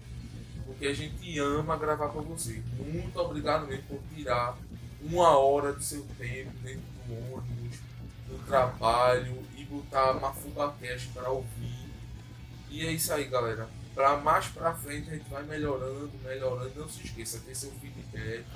[0.81, 2.63] Porque a gente ama gravar para você.
[2.79, 4.57] Muito obrigado mesmo por tirar
[5.03, 7.77] uma hora do seu tempo dentro do ônibus,
[8.27, 11.91] do trabalho e botar uma FubaCast para ouvir.
[12.71, 13.69] E é isso aí, galera.
[13.95, 16.73] Para mais para frente a gente vai melhorando, melhorando.
[16.75, 18.47] Não se esqueça, ter seu feedback.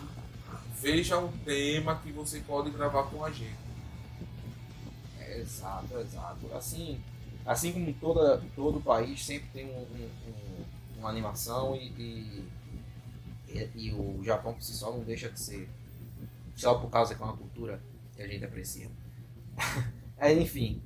[0.81, 3.59] Veja um tema que você pode gravar com a gente.
[5.29, 6.55] Exato, exato.
[6.55, 6.99] Assim,
[7.45, 10.44] assim como toda, todo país sempre tem um, um, um,
[11.05, 12.49] uma animação e,
[13.47, 15.69] e, e, o Japão por si só não deixa de ser
[16.57, 17.79] só por causa que é uma cultura
[18.17, 18.91] que a gente aprecia.
[20.17, 20.83] é, enfim,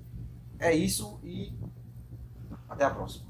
[0.59, 1.53] é isso e
[2.69, 3.27] até a próxima.